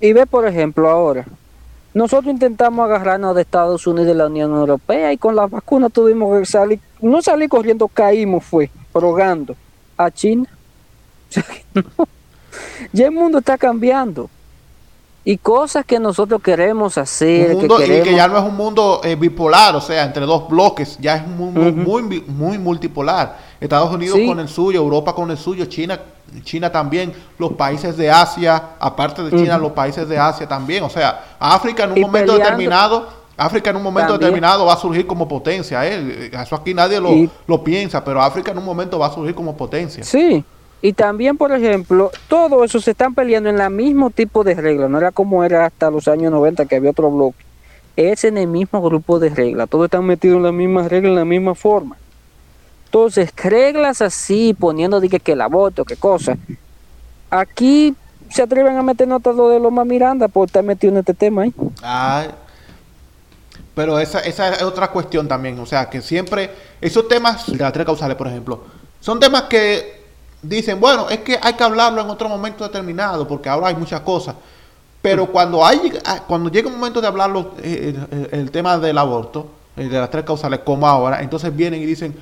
[0.02, 1.26] Y ve por ejemplo ahora
[1.94, 5.90] nosotros intentamos agarrarnos de Estados Unidos y de la Unión Europea y con la vacuna
[5.90, 9.56] tuvimos que salir no salir corriendo caímos fue rogando
[9.98, 10.50] a China.
[12.94, 14.30] Ya el mundo está cambiando
[15.28, 17.56] y cosas que nosotros queremos hacer.
[17.56, 20.48] Un mundo, Y que ya no es un mundo eh, bipolar, o sea, entre dos
[20.48, 23.36] bloques, ya es un mundo muy, muy multipolar.
[23.60, 26.00] Estados Unidos con el suyo, Europa con el suyo, China,
[26.44, 30.84] China también, los países de Asia, aparte de China, los países de Asia también.
[30.84, 35.08] O sea, África en un momento determinado, África en un momento determinado va a surgir
[35.08, 35.88] como potencia.
[35.88, 36.30] ¿eh?
[36.32, 37.10] Eso aquí nadie lo,
[37.48, 40.04] lo piensa, pero África en un momento va a surgir como potencia.
[40.04, 40.44] Sí,
[40.86, 44.88] y también, por ejemplo, todo eso se están peleando en el mismo tipo de reglas.
[44.88, 47.44] No era como era hasta los años 90 que había otro bloque.
[47.96, 49.68] Es en el mismo grupo de reglas.
[49.68, 51.98] Todos están metidos en la misma regla, en la misma forma.
[52.86, 56.38] Entonces, reglas así, poniendo de que, el aborto, qué cosa.
[57.32, 57.96] Aquí
[58.30, 61.42] se atreven a meter notas lo de Loma Miranda por estar metido en este tema
[61.42, 61.54] ahí.
[61.82, 62.28] Ah,
[63.74, 65.58] pero esa, esa es otra cuestión también.
[65.58, 68.66] O sea, que siempre esos temas de las tres causales, por ejemplo,
[69.00, 70.05] son temas que
[70.48, 74.02] dicen, bueno, es que hay que hablarlo en otro momento determinado, porque ahora hay muchas
[74.02, 74.36] cosas.
[75.02, 77.96] Pero cuando hay ah, cuando llega un momento de hablarlo, eh,
[78.32, 82.16] el, tema del aborto, de las tres causales, como ahora, entonces vienen y dicen,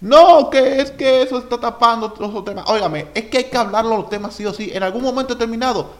[0.00, 2.64] no, que es que eso está tapando otros temas.
[2.68, 5.90] Óigame, es que hay que hablarlo los temas sí o sí, en algún momento determinado.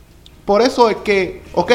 [0.45, 1.73] Por eso es que, ok,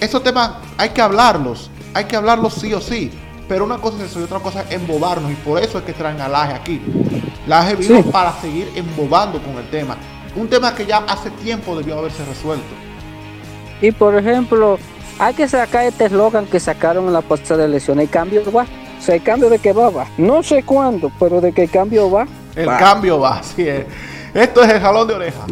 [0.00, 3.10] esos temas hay que hablarlos, hay que hablarlos sí o sí.
[3.48, 5.30] Pero una cosa es eso y otra cosa es embobarnos.
[5.30, 6.82] Y por eso es que traen a Laje aquí.
[7.46, 9.96] Laje vino para seguir embobando con el tema.
[10.34, 12.66] Un tema que ya hace tiempo debió haberse resuelto.
[13.80, 14.78] Y por ejemplo,
[15.18, 18.00] hay que sacar este eslogan que sacaron en la de elección.
[18.00, 18.66] El cambio va.
[18.98, 20.06] O sea, el cambio de que va, va.
[20.18, 22.26] No sé cuándo, pero de que el cambio va.
[22.54, 23.86] El cambio va, así es.
[24.34, 25.46] Esto es el jalón de oreja.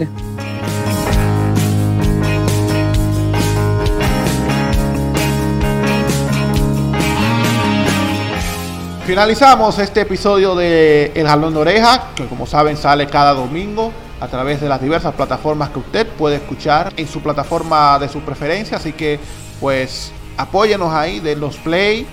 [9.07, 14.29] Finalizamos este episodio de El Jalón de Oreja, que como saben sale cada domingo a
[14.29, 18.79] través de las diversas plataformas que usted puede escuchar en su plataforma de su preferencia.
[18.79, 19.21] Así que
[19.61, 22.07] pues apóyenos ahí, de los play,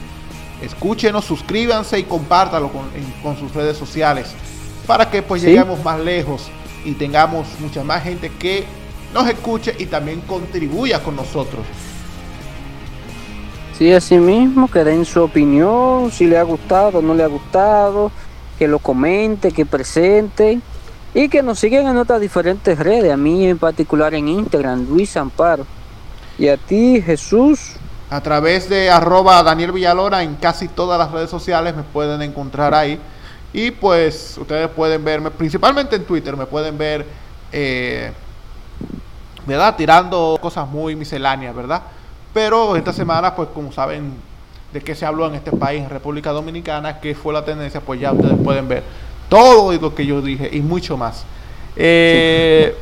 [0.61, 2.69] escúchenos, suscríbanse y compártalo
[3.23, 4.33] con, sus redes sociales
[4.85, 6.49] para que pues lleguemos más lejos
[6.83, 8.65] y tengamos mucha más gente que
[9.13, 11.65] nos escuche y también contribuya con nosotros
[13.81, 17.27] Sí, así mismo, que den su opinión, si le ha gustado o no le ha
[17.27, 18.11] gustado,
[18.59, 20.59] que lo comente, que presente
[21.15, 25.17] y que nos sigan en otras diferentes redes, a mí en particular en Instagram, Luis
[25.17, 25.65] Amparo.
[26.37, 27.77] Y a ti, Jesús.
[28.11, 32.75] A través de arroba Daniel Villalora en casi todas las redes sociales me pueden encontrar
[32.75, 32.99] ahí.
[33.51, 37.03] Y pues ustedes pueden verme, principalmente en Twitter, me pueden ver,
[37.51, 38.11] eh,
[39.47, 39.75] ¿verdad?
[39.75, 41.81] Tirando cosas muy misceláneas, ¿verdad?
[42.33, 44.13] Pero esta semana, pues como saben
[44.71, 47.99] de qué se habló en este país, en República Dominicana, qué fue la tendencia, pues
[47.99, 48.83] ya ustedes pueden ver
[49.27, 51.25] todo lo que yo dije y mucho más.
[51.75, 52.75] Eh,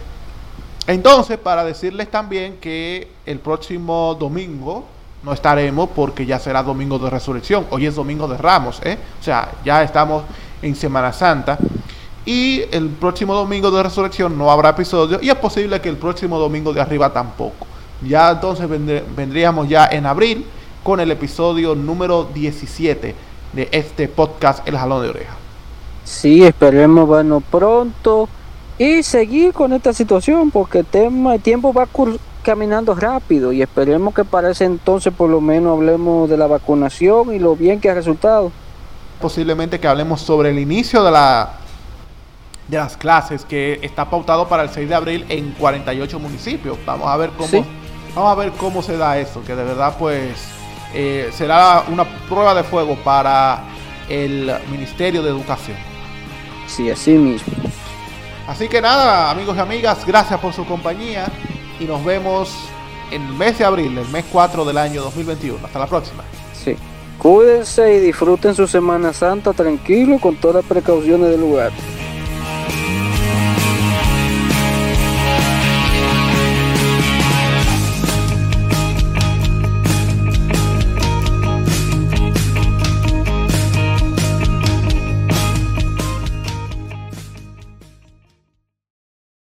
[0.87, 4.85] entonces, para decirles también que el próximo domingo
[5.23, 7.67] no estaremos porque ya será domingo de resurrección.
[7.69, 8.97] Hoy es domingo de Ramos, ¿eh?
[9.19, 10.23] O sea, ya estamos
[10.61, 11.57] en Semana Santa.
[12.25, 15.19] Y el próximo domingo de resurrección no habrá episodio.
[15.21, 17.68] Y es posible que el próximo domingo de arriba tampoco.
[18.01, 18.67] Ya entonces
[19.15, 20.45] vendríamos ya en abril
[20.83, 23.15] con el episodio número 17
[23.53, 25.35] de este podcast El Jalón de Oreja.
[26.05, 28.29] Sí, esperemos bueno pronto
[28.77, 31.87] y seguir con esta situación porque el, tema, el tiempo va
[32.41, 37.33] caminando rápido y esperemos que para ese entonces por lo menos hablemos de la vacunación
[37.35, 38.51] y lo bien que ha resultado.
[39.19, 41.53] Posiblemente que hablemos sobre el inicio de la
[42.69, 46.77] de las clases que está pautado para el 6 de abril en 48 municipios.
[46.85, 47.65] Vamos a ver cómo
[48.15, 50.31] Vamos a ver cómo se da eso, que de verdad pues
[50.93, 53.63] eh, será una prueba de fuego para
[54.09, 55.77] el Ministerio de Educación.
[56.67, 57.53] Sí, así mismo.
[58.47, 61.27] Así que nada, amigos y amigas, gracias por su compañía
[61.79, 62.51] y nos vemos
[63.11, 65.65] en el mes de abril, el mes 4 del año 2021.
[65.65, 66.23] Hasta la próxima.
[66.53, 66.75] Sí.
[67.19, 71.71] Cuídense y disfruten su Semana Santa tranquilo con todas las precauciones del lugar.